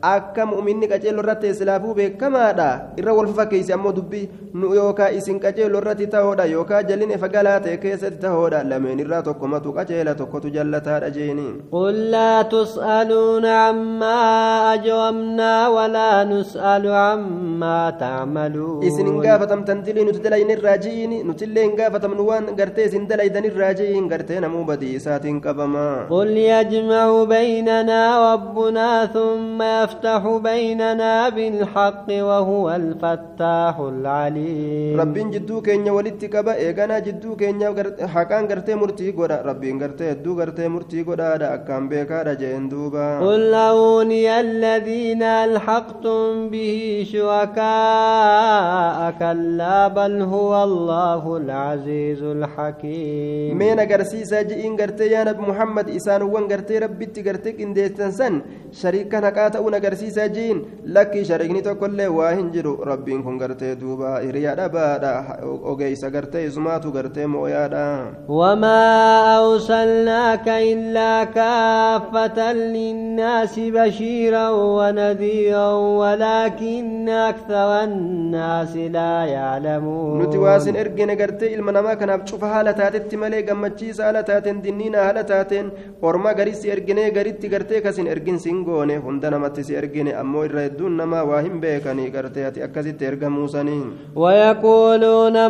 [0.04, 2.68] akka mu'minni qaceello irratti islaafuu beekamaadha
[3.00, 4.24] irra wal fakkeessi ammoo dubbii
[4.60, 9.72] nu yookaan isin qaceello irratti ta'oodha yookaan jalline fagalaa ta'e keessatti ta'oodha lameen irraa tokkomatu
[9.78, 11.54] qaceela tokkotu jallataadha jeeniin.
[11.76, 14.20] قل لا تسألون عما
[14.74, 23.06] أجرمنا ولا نسأل عما تعملون إسن قافتم تنتلي نتدلين الراجين نتلين قافتم نوان قرتي إسن
[23.06, 28.00] دليدن الراجين قرتينا مو بديسات قبما قل يجمع بيننا
[28.32, 36.98] ربنا ثم يفتح يفتح بيننا بالحق وهو الفتاح العليم ربين جدو كينيا ولد تكبا إيغانا
[36.98, 37.70] جدو كينيا
[38.16, 42.68] حقان غرتي مرتي غدا ربين غرتي دو غرتي مرتي غدا دا أكام بيكا دا جين
[42.68, 54.42] دوبا قل أوني الذين ألحقتم به شركاء كلا بل هو الله العزيز الحكيم مين أغرسيسا
[54.42, 58.34] جئين غرتي يا نبي محمد إسان وان غرتي ربي تغرتي كنديستنسن
[58.72, 60.58] شريكا نقاتا agarsiisa jiin
[60.96, 65.12] lakkii shariigni tokkollee waa hin jiru rabbiin kun gartee duuba hiriyaadha baadha
[65.72, 67.84] ogeeysa gartee isumaatu gartee mooyaadha
[68.40, 69.02] wamaa
[69.36, 81.50] awsalnaaka illaa kaaffatan linnaasi bashiiran wanadiiran walaakinna akthara annaasi laa yaclamuun nuti waasin ergine gartee
[81.58, 85.68] ilma namaa kanaaf cufa haala taatetti malee gammachiisa haala taateen dinniina haala taateen
[86.12, 90.62] orma garitti erginee garitti gartee kasin ergin sin goone hunda namatti si ergine ammoo irra
[90.66, 93.80] hedduun namaa waa hin beekanii gartee ati akkasitti erga muusanii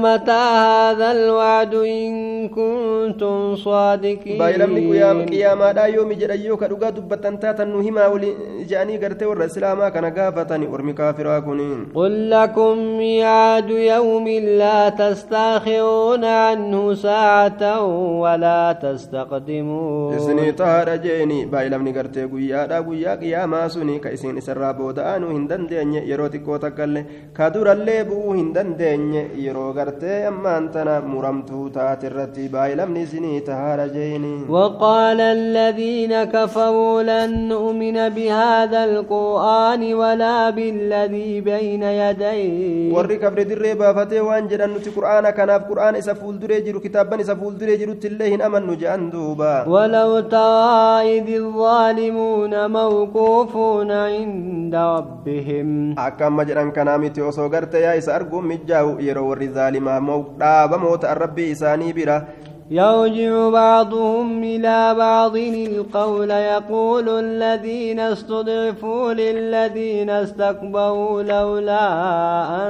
[0.04, 2.14] mataa haadha alwaacdu in
[2.56, 8.30] kuntum saadiqiin baayilamni guyyaa qiyaamaadhaa yoomi jedhan yoo ka dhugaa dubbattan taatan nu himaa wali
[8.70, 11.60] jedhanii gartee warra islaamaa kana gaafatani ormi kaafiraa kun
[11.98, 22.26] qul lakum miicaadu yawmin laa tastaakiruuna canhu saacatan walaa tastaqdimuun isinii tahaadha jeeni baayilamni gartee
[22.36, 27.02] guyyaadhaa guyyaa qiyaamaa suni ka isiin isarraa booda'anuu hin dandeenye yeroo xiqqoo takkallee
[27.36, 33.86] ka durallee bu'uu hin dandeenye yeroo gartee ammaan tana muramtuu taate irratti baay'ilamni isinii tahaara
[33.94, 43.72] jeeni وقال الذين كفروا لن نؤمن بهذا القرآن ولا بالذي بين يديه warri kabri dirree
[43.80, 48.30] baafatee waan jedhan nuti qur'aana kanaaf qur'aana isa fuulduree jiru kitaabban isa fuulduree jirutti illee
[48.36, 50.84] hin amannu je'an duuba ولو ترى
[51.16, 59.98] إذ الظالمون موقوفون عند ربهم أكما جران كنامتي وصوغرت يا إسا مجاو يرو الرزال ما
[60.00, 62.18] موقع بموت الرب إساني بره
[62.64, 71.86] يرجع بعضهم إلى بعض القول يقول الذين استضعفوا للذين استكبروا لولا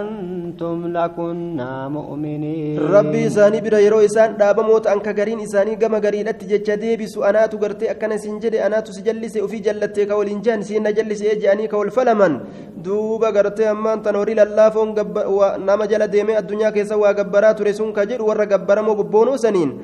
[0.01, 6.29] أنتم لكنا مؤمنين ربي إساني برا يرو إسان دابا موت أنك غرين إساني غما غرين
[6.29, 12.35] أتججة ديبس أنا تغرتي أكنا سنجد أنا تسجلس وفي جلتي كولنجان سينا جلس إجاني كولفلمن
[12.85, 14.89] دوبا غرتي أمان تنوري لالافون
[15.67, 19.84] نما جل ديمي الدنيا كيسا وغبرا ترسون كجر ورغبرا مو ببونو سنين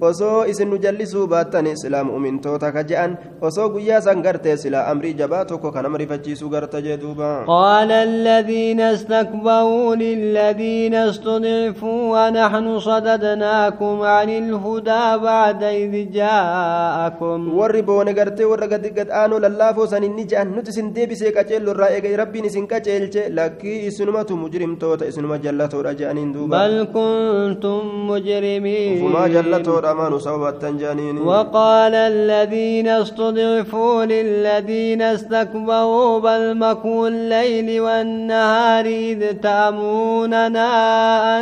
[0.00, 5.14] osoo isin nu jallisuu baattan islaam umintoota ka je'an osoo guyyaa san gartee silaa amrii
[5.14, 14.36] jabaa tokko kanama rifachiisuu garta jee duuba qaala aladiina istakbaruu liladiina istudcifuu wanaxnu sadadnaakum ani
[14.42, 20.48] ilhudaa bacda id jaa'akum warri boone gartee warra gadi gad aanoo lallaafoo san inni je'an
[20.58, 26.30] nuti isin deebisee qaceellu irraa eega rabbiin isin qaceelche lakkii isinumatu mujrimtoota isinuma jallatoodha je'aniin
[26.36, 27.82] duuba bal kuntum
[28.12, 40.62] mujrimiin ufumaa jallatoodha وقال الذين استضعفوا للذين استكبروا بل مكوا الليل والنهار إذ تأموننا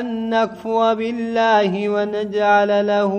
[0.00, 3.12] أن نكفر بالله ونجعل له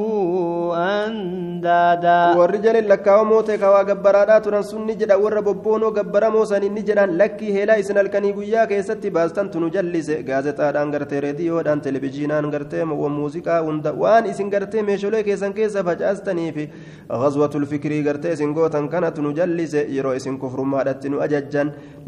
[1.05, 8.31] أندادا والرجال لكاو موتك وقبرادات رنسون نجد ورببونو قبرمو سنين نجدان لكي هلا إسن الكني
[8.37, 14.81] guyyaa keessatti baastan tunu jallise gaazexaadhaan gartee reediyoodhaan televezyiinaan gartee muuziqaa hunda waan isin gartee
[14.89, 16.63] meeshoolee رسول كيسن كيس فجأستني في
[17.21, 21.67] غزوة الفكر قرتي سنقوتا كانت نجلس يرو اسن كفر ما رتن أججن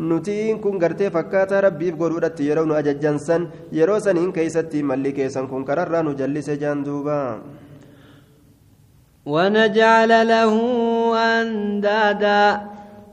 [0.10, 3.42] نتين كن قرتي فكاتا ربي بقولو رتي يرون أججن سن
[3.80, 7.22] يرو سنين كيستي ملي كيسن كن كرر نجلس جندوبا
[9.26, 10.54] ونجعل له
[11.42, 12.44] أندادا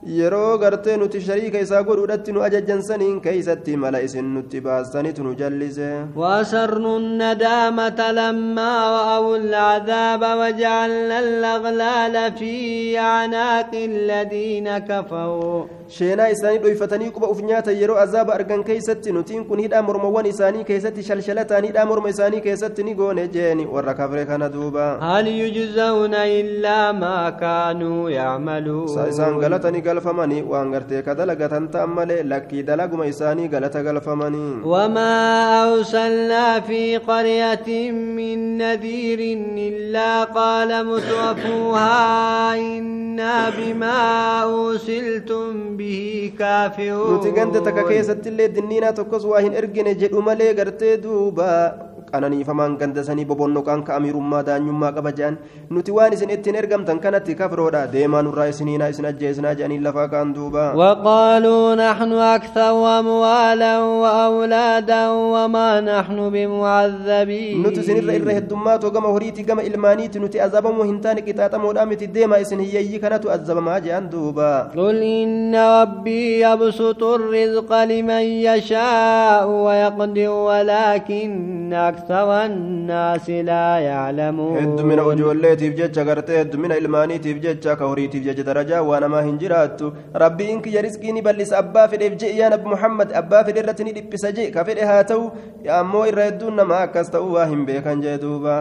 [0.07, 6.05] yeroo gartee nuti shariika isaa godhuudhatti nu ajajjansaniin keeysatti mala isin nutti baastanitu nu jallise
[6.16, 17.28] وأسرنا الندامة لما رأوا العذاب وجعلنا الأغلال في أعناق الذين كفروا sheenaa isaanii dhoyfatanii quba
[17.28, 22.09] uf nyaatan yeroo azaaba argan keeysatti nutiin kun hidhaa mormawwan isaanii keessatti shalshalataan hidhaa morma
[22.09, 29.92] isaanii keessatti ni goone jeeni warra kafre kana duuba hal yujzauna illaa maa kaanuu yacmaluun
[29.95, 36.82] galfamanii waan gartee ka dalagatan ta'an malee lakkii dalaguma isaanii galata galfamanii wamaa awsalnaa fi
[37.11, 48.28] qaryatin min nadiirin illaa qaala mutwafuuhaa innaa bimaa uusiltum bihi kaafiruun nuti ganda takka keessatti
[48.34, 51.51] illee dinniinaa tokkos waa hin ergine jedhu malee gartee duuba
[52.14, 55.38] qananiifamaan gandasanii bobonnoqaan ka amiirummaa daanyummaa qaba jedhan
[55.76, 60.30] nuti waan isin ittiin ergamtan kanatti kafroodha deemaan urraa isiniinaa isin ajjeesinaa jedhanii lafaa kaan
[60.36, 63.72] duuba وقالوا نحن أكثر أموالا
[64.03, 71.16] وأولادا وما نحن بمعذبين نتو سنر إره الدمات وقم هريتي قم إلمانيتي نتي أزبم وهنتان
[71.28, 77.70] كتاتم ودامت الديما إسن هي يكنا تؤذب ما جان دوبا قل إن ربي يبسط الرزق
[77.91, 86.05] لمن يشاء ويقدر ولكن أكثر أكثر الناس لا يعلمون هد من هدمنا تفجج جتشا
[86.41, 89.81] هد من إلماني تفجج كوري تفجج درجة وأنا ما هنجرات
[90.17, 94.51] ربي إنك يا رزقيني بلس أبا في الإفجئ يا نب محمد أبا في الرتني لبسجئ
[94.51, 95.31] كفر هاتو
[95.64, 98.59] يا أمو إرهدون ما أكستوا واهم بيكا جدوبا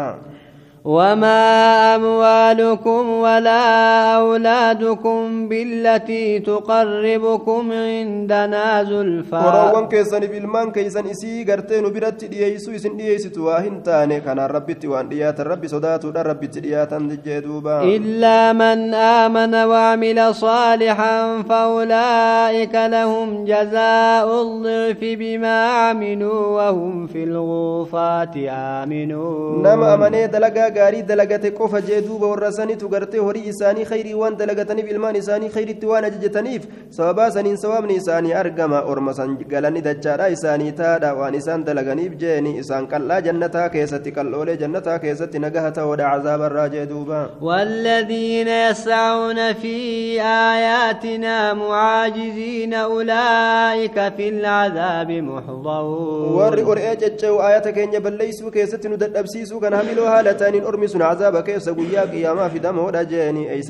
[0.86, 3.68] وما أموالكم ولا
[4.16, 12.98] أولادكم بالتي تقربكم عندنا زلفا وروان كيسان في المان كيسان إسي غرتين برت ديسو إسن
[12.98, 18.94] ديستو تواهن تاني كان ربي تيوان ديات ربي صداتو دا ربي تديات دوبا إلا من
[18.94, 30.28] آمن وعمل صالحا فأولئك لهم جزاء الضعف بما عملوا وهم في الغوفات آمنون نما أمني
[30.28, 35.16] دلقا gaarii dalagate qofa jee duuba warra sanitu gartee horii isaanii khayrii waan dalagataniif ilmaan
[35.22, 36.64] isaanii khayritti waan ajajataniif
[36.98, 42.56] sababaa saniin sawaabni isaanii argama orma san galani dachaadha isaanii taadha waan isaan dalaganiif jeeni
[42.62, 47.22] isaan qal'aa jannataa keessatti qal'oolee jannataa keessatti nagaha ta'oodha cazaabarraa jee duuba
[47.54, 49.76] والذين يسعون في
[50.22, 59.60] آياتنا معاجزين أولئك في العذاب محضرون ورئ أرئة جتشو آياتك إن يبليسو كيستنو دد أبسيسو
[59.60, 63.62] كان هميلو هالتاني ربين أرمي سن عذابك يسقيا قياما في دم ورجاني أي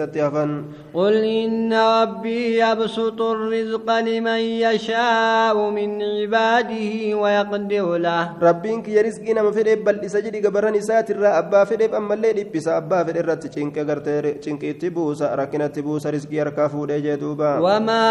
[0.94, 9.76] قل إن ربي يبسط الرزق لمن يشاء من عباده ويقدر له ربينك يرزقنا ما في
[9.76, 14.61] بل إسجد قبرني ساتر أبا في أما الليل إبسا أبا في الرد تشنك قرتير تشنك
[14.82, 18.06] تبوس ركنا تبوس رزقي ركافو دوبا وما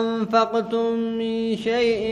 [0.00, 2.02] أنفقتم من شيء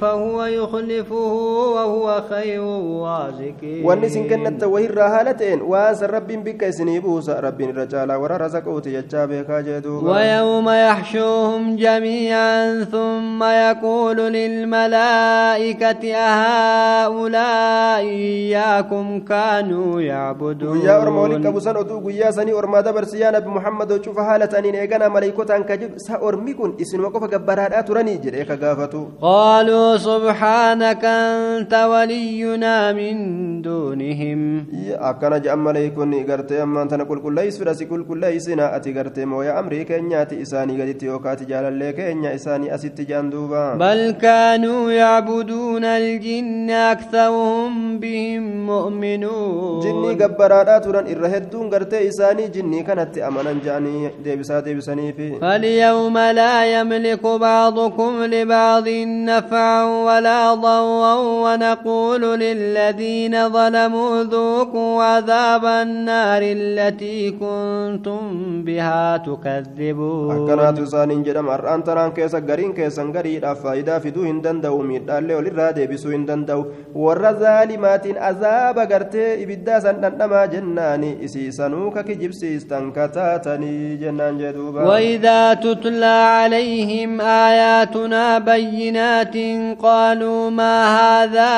[0.00, 1.32] فهو يخلفه
[1.76, 8.36] وهو خير الرازقين والنسين كانت وهي الرهالتين جين واس ربي بك سنيبوس ربي الرجال ورا
[8.36, 21.46] رزقه تجا بك ويوم يحشوهم جميعا ثم يقول للملائكة أهؤلاء إياكم كانوا يعبدون يا أرمولك
[21.46, 25.90] أبو سن أدوك يا سني أرما دبر سيانا بمحمد وشوف حالة أنين إيقنا ملائكة أنكجب
[25.96, 33.16] سأرميكم إسن وقف قبرها أتراني جريك قافتو قالوا سبحانك أنت ولينا من
[33.62, 36.26] دونهم أكنا أرجع ملي كوني
[36.62, 40.74] أما أنت نقول كل ليس فرسي كل كل ليس نأتي قرتي مويا أمري كينياتي إساني
[40.82, 49.80] قد تيوكاتي جالا لي كينيا إساني أسيتي جاندوبا بل كانوا يعبدون الجن أكثرهم بهم مؤمنون
[49.82, 56.56] جني قبرادا تران إرهدون قرتي إساني جني كانت أمنا جاني ديبسا ديبساني في فاليوم لا
[56.80, 58.88] يملك بعضكم لبعض
[59.30, 61.12] نفعا ولا ضوا
[61.44, 68.22] ونقول للذين ظلموا ذوقوا عذاب عذاب النار التي كنتم
[68.64, 74.60] بها تكذبون أكنات إسان جدم أرآن تران كيسا غرين كيسا غرين أفايدا في دو هندن
[74.60, 76.60] دو ميدان ليو للرادة بسو هندن دو
[76.94, 79.76] ورى ظالمات عذاب غرتي إبدا
[80.16, 89.36] نما جنان إسي سنوك كجبسي استنكتاتني جنان جدوبا وإذا تتلى عليهم آياتنا بينات
[89.82, 91.52] قالوا ما هذا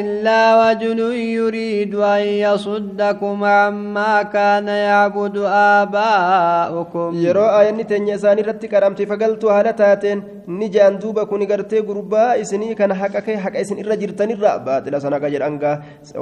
[0.00, 0.40] إلا
[0.70, 0.98] وجل
[1.38, 5.36] يريد أن يصد لكم عما كان يعبد
[5.78, 10.18] آباؤكم يرو آياني نتن يساني رتي كرامتي فقلتو هالا تاتين
[10.60, 14.98] نجان دوبا كوني غرتي غربا إسني كان حقا كي حقا إسن إرى جرتني را باتلا
[15.02, 15.72] سانا كجر أنغا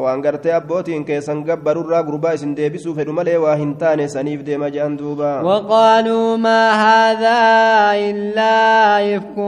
[0.02, 4.06] وان غرتي أبوتين كي سنغب برور را غربا إسن دي بسو فدو ملي واهن تاني
[4.14, 7.40] سنيف دي مجان دوبا وقالوا ما هذا
[8.10, 8.52] إلا
[9.16, 9.38] إفك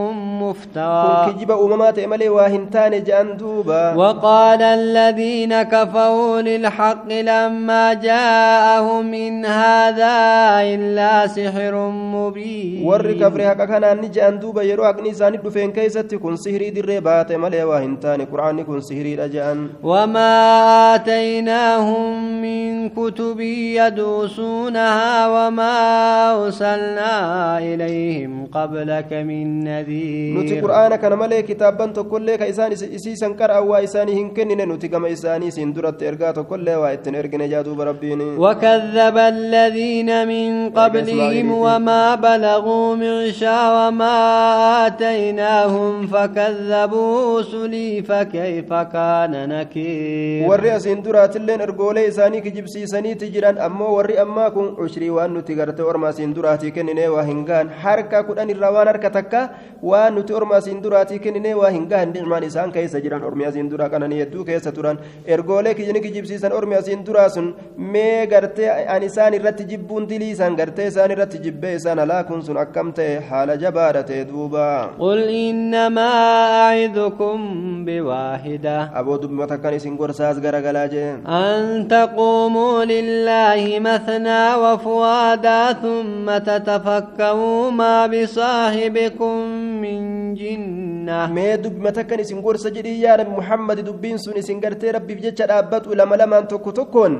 [0.43, 2.29] مفترى كجب أممات ملي
[2.73, 10.15] تاني جان دوبا وقال الذين كفوا للحق لما جاءهم إن هذا
[10.63, 16.37] إلا سحر مبين warri kafre haqa kanaanni je'an duuba yeroo haqni isaanii dhufeen keessatti kun
[16.37, 19.59] sihirii dirree baate malee waa hin taane qur'aanni kun sihiriidha je'an
[19.89, 31.41] wamaa aataynaahum min kutubi yaduusuunahaa wamaa arsalnaa ilayhim qablaka min nadiir nuti qur'aana kana malee
[31.51, 36.05] kitaabban tokkollee ka isaan isiisan qara'an waa isaanii hin kennine nuti gama isaanii siin duratti
[36.11, 43.73] ergaa tokkollee waa itti ergine jaa duuba rabbiin wakadaba aladiina min qablihim wamaa balaguu micshaa
[43.73, 53.93] wamaa aataynaahum fakadabuu rusulii fakayfa kaana nakiir warri asiin duraatilleen ergoolee isaanii kijibsiisaniiti jiran ammoo
[53.95, 58.23] warri ammaa kun ushrii waan nuti garte orma asiin duraatii kenninee waa hin gahan harka
[58.23, 59.43] kudhan irraa waan harka takka
[59.81, 63.69] waan nuti orma asiin duraatii kenninee waa hin gahan nicmaan isaan keessa jiran ormi asiin
[63.71, 68.87] duraa kananii hedduu keessa turan ergoolee kijini kijibsiisan ormi asiin isiin duraa sun mee gartee
[68.89, 73.19] an isaan irratti jibbuun dilii isaan gartee isaan irratti jibbee isaan halaakuun sun akkam ta'e
[73.29, 77.39] haala jabaadha ta'e duuba qul innamaa a'idukum
[77.85, 87.71] biwaahida aboo dubbata kan isin gorsaas garagalaa jee an taquumuu lillaahi mathnaa wafuwaadaa thumma tatafakkaruu
[87.71, 89.39] maa bisaahibikum
[89.85, 90.01] min
[90.35, 90.98] jinni
[91.35, 95.47] mee dubbima takkan isin gorsa jedhii yaa nabi muhammadi dubbiin sun isin gartee rabbiif jecha
[95.53, 97.15] dhaabbatu lama lamaan tokko tokkoon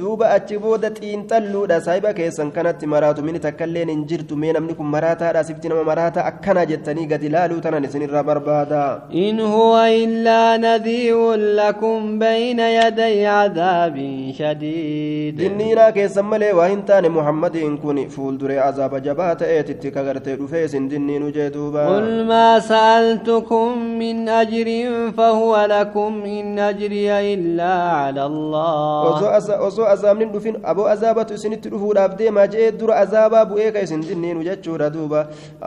[0.00, 4.86] duuba achi booda xiinxalluudha saahiba keessan kanatti maraatu mini takkailleen hin jirtu mee namni kun
[4.94, 8.82] maraataadha sifti nama maraata akkana jettanii gadi laaluu tanan isinirra barbaada
[9.24, 17.08] in huwa illaa nadhiirun lakum bayna yaday cadaabin shadiid dinniinaa keessan malee waa hin taane
[17.18, 23.76] muhammadiin kun fuulduree azaaba jabaa ta'eetitti kagartee dhufee isin dinniinu jee duuba qul maa sa'altukum
[24.04, 29.36] min ajrin fahuwa lakum in ajriya illaa cala
[29.70, 34.44] allah azaabnin dhufin aboo azaabatu isinitti dhufuudhaaf deemaa je'ee dura azaabaa bu'ee ka isin dinniinu
[34.48, 35.20] jechuudha duuba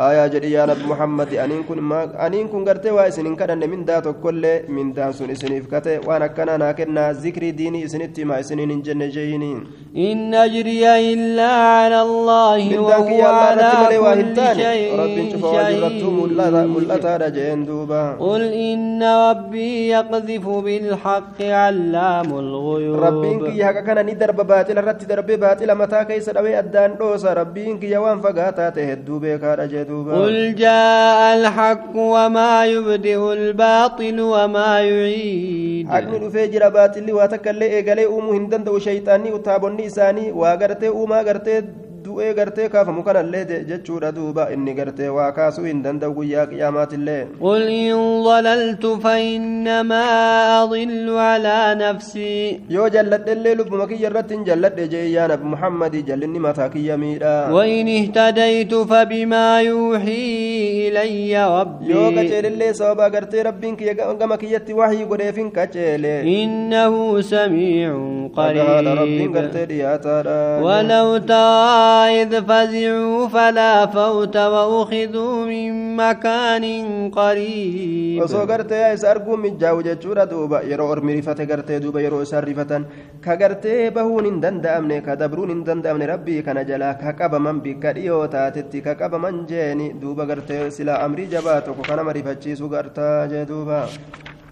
[0.05, 1.39] aayaa jedhi yaa nabi muhammadi
[2.25, 6.57] aniin kun gartee waa isin hin kadhanne mindaa tokkollee mindaan sun isiniif kate waan akkanaa
[6.63, 9.61] naa kennaa zikrii diinii isinitti himaa isiniin hin jenne jeeyiniin
[10.13, 10.83] إن أجري
[11.13, 14.93] إلا على الله وهو على كل شيء
[18.23, 18.41] قل
[18.71, 25.37] إن ربي يقذف بالحق علام الغيوب ربي كي هكا كان ni darba baaxila irratti darbee
[25.43, 30.19] baaxila mataa keessa dhawee addaan dhoosa rabbiin kiyya waan fagaataa ta'e hedduu beekaadha jee duuba
[30.23, 37.71] qul jaa'a alhaqu wamaa yubdi'u albaaxilu wamaa yuciid haqni dhufee jira baaxilli waa takka illee
[37.79, 41.59] eegalee uumuu hin danda'u shayxaannii utaabonni isaanii waa gartee uumaa gartee
[42.05, 47.63] du'ee gartee kaafamu kanallee jechuudha duuba inni gartee waa kaasuu hin danda'u guyyaa qiyaamaatillee qul
[47.75, 50.01] in dalaltu fainnamaa
[50.61, 52.41] adillu alaa nafsii
[52.75, 57.33] yoo jalladhellee lubbuma kiyya irratti hin jalladhe jee yaa nabi muhammadi jallinni mataa kiyya miidha
[57.59, 63.93] wain ihtadaytu fabimaa yuuxii ilayya rabbii yoo qaceelellee sababa gartee rabbiin kiyya
[64.25, 73.27] gama kiyyatti waxii godheefin qaceele innahu samiicun qariib rabbiin gartee dhiyaataadha walau taa إذ فزعوا
[73.27, 76.65] فلا فوت وأخذوا من مكان
[77.17, 82.43] قريب وصغرت يا سارقو من جاو جاتورا دوبا يرو أرمي رفت غرت دوبا يرو أسار
[82.49, 86.57] رفتا بهون اندند أمني كدبرون اندند أمني ربي كان
[87.03, 92.97] كقب من بكريو تاتتي كقب من جيني دوبا غرت سلا أمري جباتو كنا مريفتشي سغرت
[93.31, 93.81] جدوبا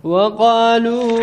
[0.04, 1.14] وقالوا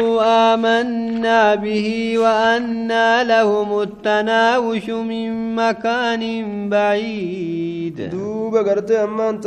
[0.55, 6.23] آمنا به وأنا لهم التناوش من مكان
[6.71, 9.47] بعيد دوبا قرت أما أنت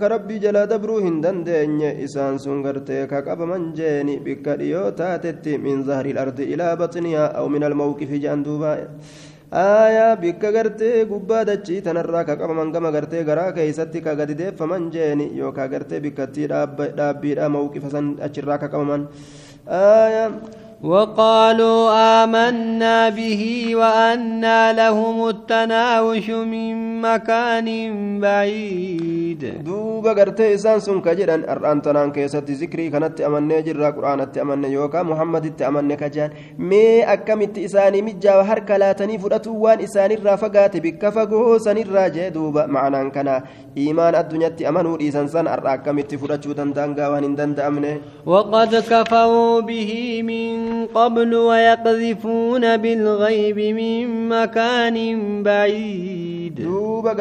[0.00, 6.06] كربي جلا دبرو هندن ديني إسان سن قرت كقب من جيني بكريو تاتت من ظهر
[6.06, 8.72] الأرض إلى بطنها أو من الموقف جان دوبا
[9.60, 14.86] aayaa bikka gartee gubbaa dachii tanarraa ka qabaman gama gartee garaa keeysatti ka gadi deeffaman
[14.94, 19.04] jeeni yookaa gartee bikkattii dhaabbiidha mawqifa achirraa ka qabaman
[19.78, 20.28] aayaa
[20.82, 21.80] وقالوا
[22.22, 23.42] آمنا به
[23.80, 26.74] وأنا لهم التناوش من
[27.06, 27.68] مكان
[28.20, 34.64] بعيد دوبا قرتي إسان سنك كجرا الآن تنان كيسات ذكري كانت أمني جرا قرآن تأمن
[34.64, 41.58] يوكا محمد تأمن كجان مي أكمت إساني مجا وحر كلاتني فرأتوان إساني رافقات بك فقعو
[41.58, 43.42] سني راجع دوبا معنا كنا
[43.78, 47.92] إيمان الدنيا تأمن إسان سن أكمت فرأتو دندان قاوان دند أمني
[48.26, 49.90] وقد كفوا به
[50.26, 54.96] من قبل ويقذفون بالغيب من مكان
[55.42, 57.12] بعيد دوبا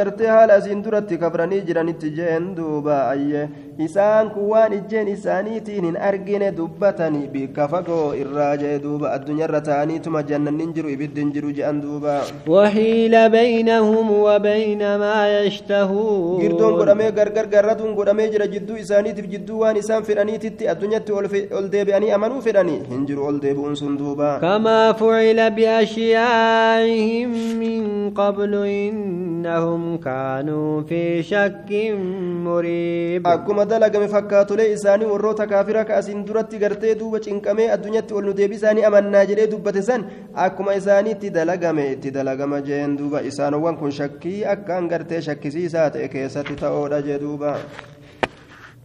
[1.18, 3.50] كفرني جراني تجين دوبا أيه
[3.86, 10.22] isaan kun waan ijjeen isaaniitiin hin argine dubbatanii bikka fagoo irraa jee duuba addunyaarra ta'aniituma
[10.32, 12.16] jannannin jiru ibiddin jiru je'an duuba
[12.54, 19.80] wahiila baynahum wabayna maa yashtahuun girdoon godhamee gargar garratuun godhamee jira jidduu isaaniitiif jidduu waan
[19.82, 21.18] isaan fedhaniititti addunyaatti
[21.62, 27.34] ol deebi'anii amanuu fedhanii hin jiru ol deebi'uun sun duuba kamaa fucila biashyaa'ihim
[27.66, 27.90] min
[28.22, 31.04] qablu innahum kaanuu fi
[31.34, 32.02] shakkin
[32.48, 33.28] muriib
[33.72, 38.86] dalagame fakkaatolee isaanii warroota kaafira ka asiin duratti gartee duuba cinqamee addunyaatti ol nu deebisaanii
[38.90, 40.04] amannaa jedhee dubbate san
[40.46, 46.12] akkuma isaanii itti dalagame itti dalagama jeen duuba isaanowwan kun shakkii akkaan gartee shakkisiisaa ta'e
[46.18, 47.56] keessatti ta'oodha jee duuba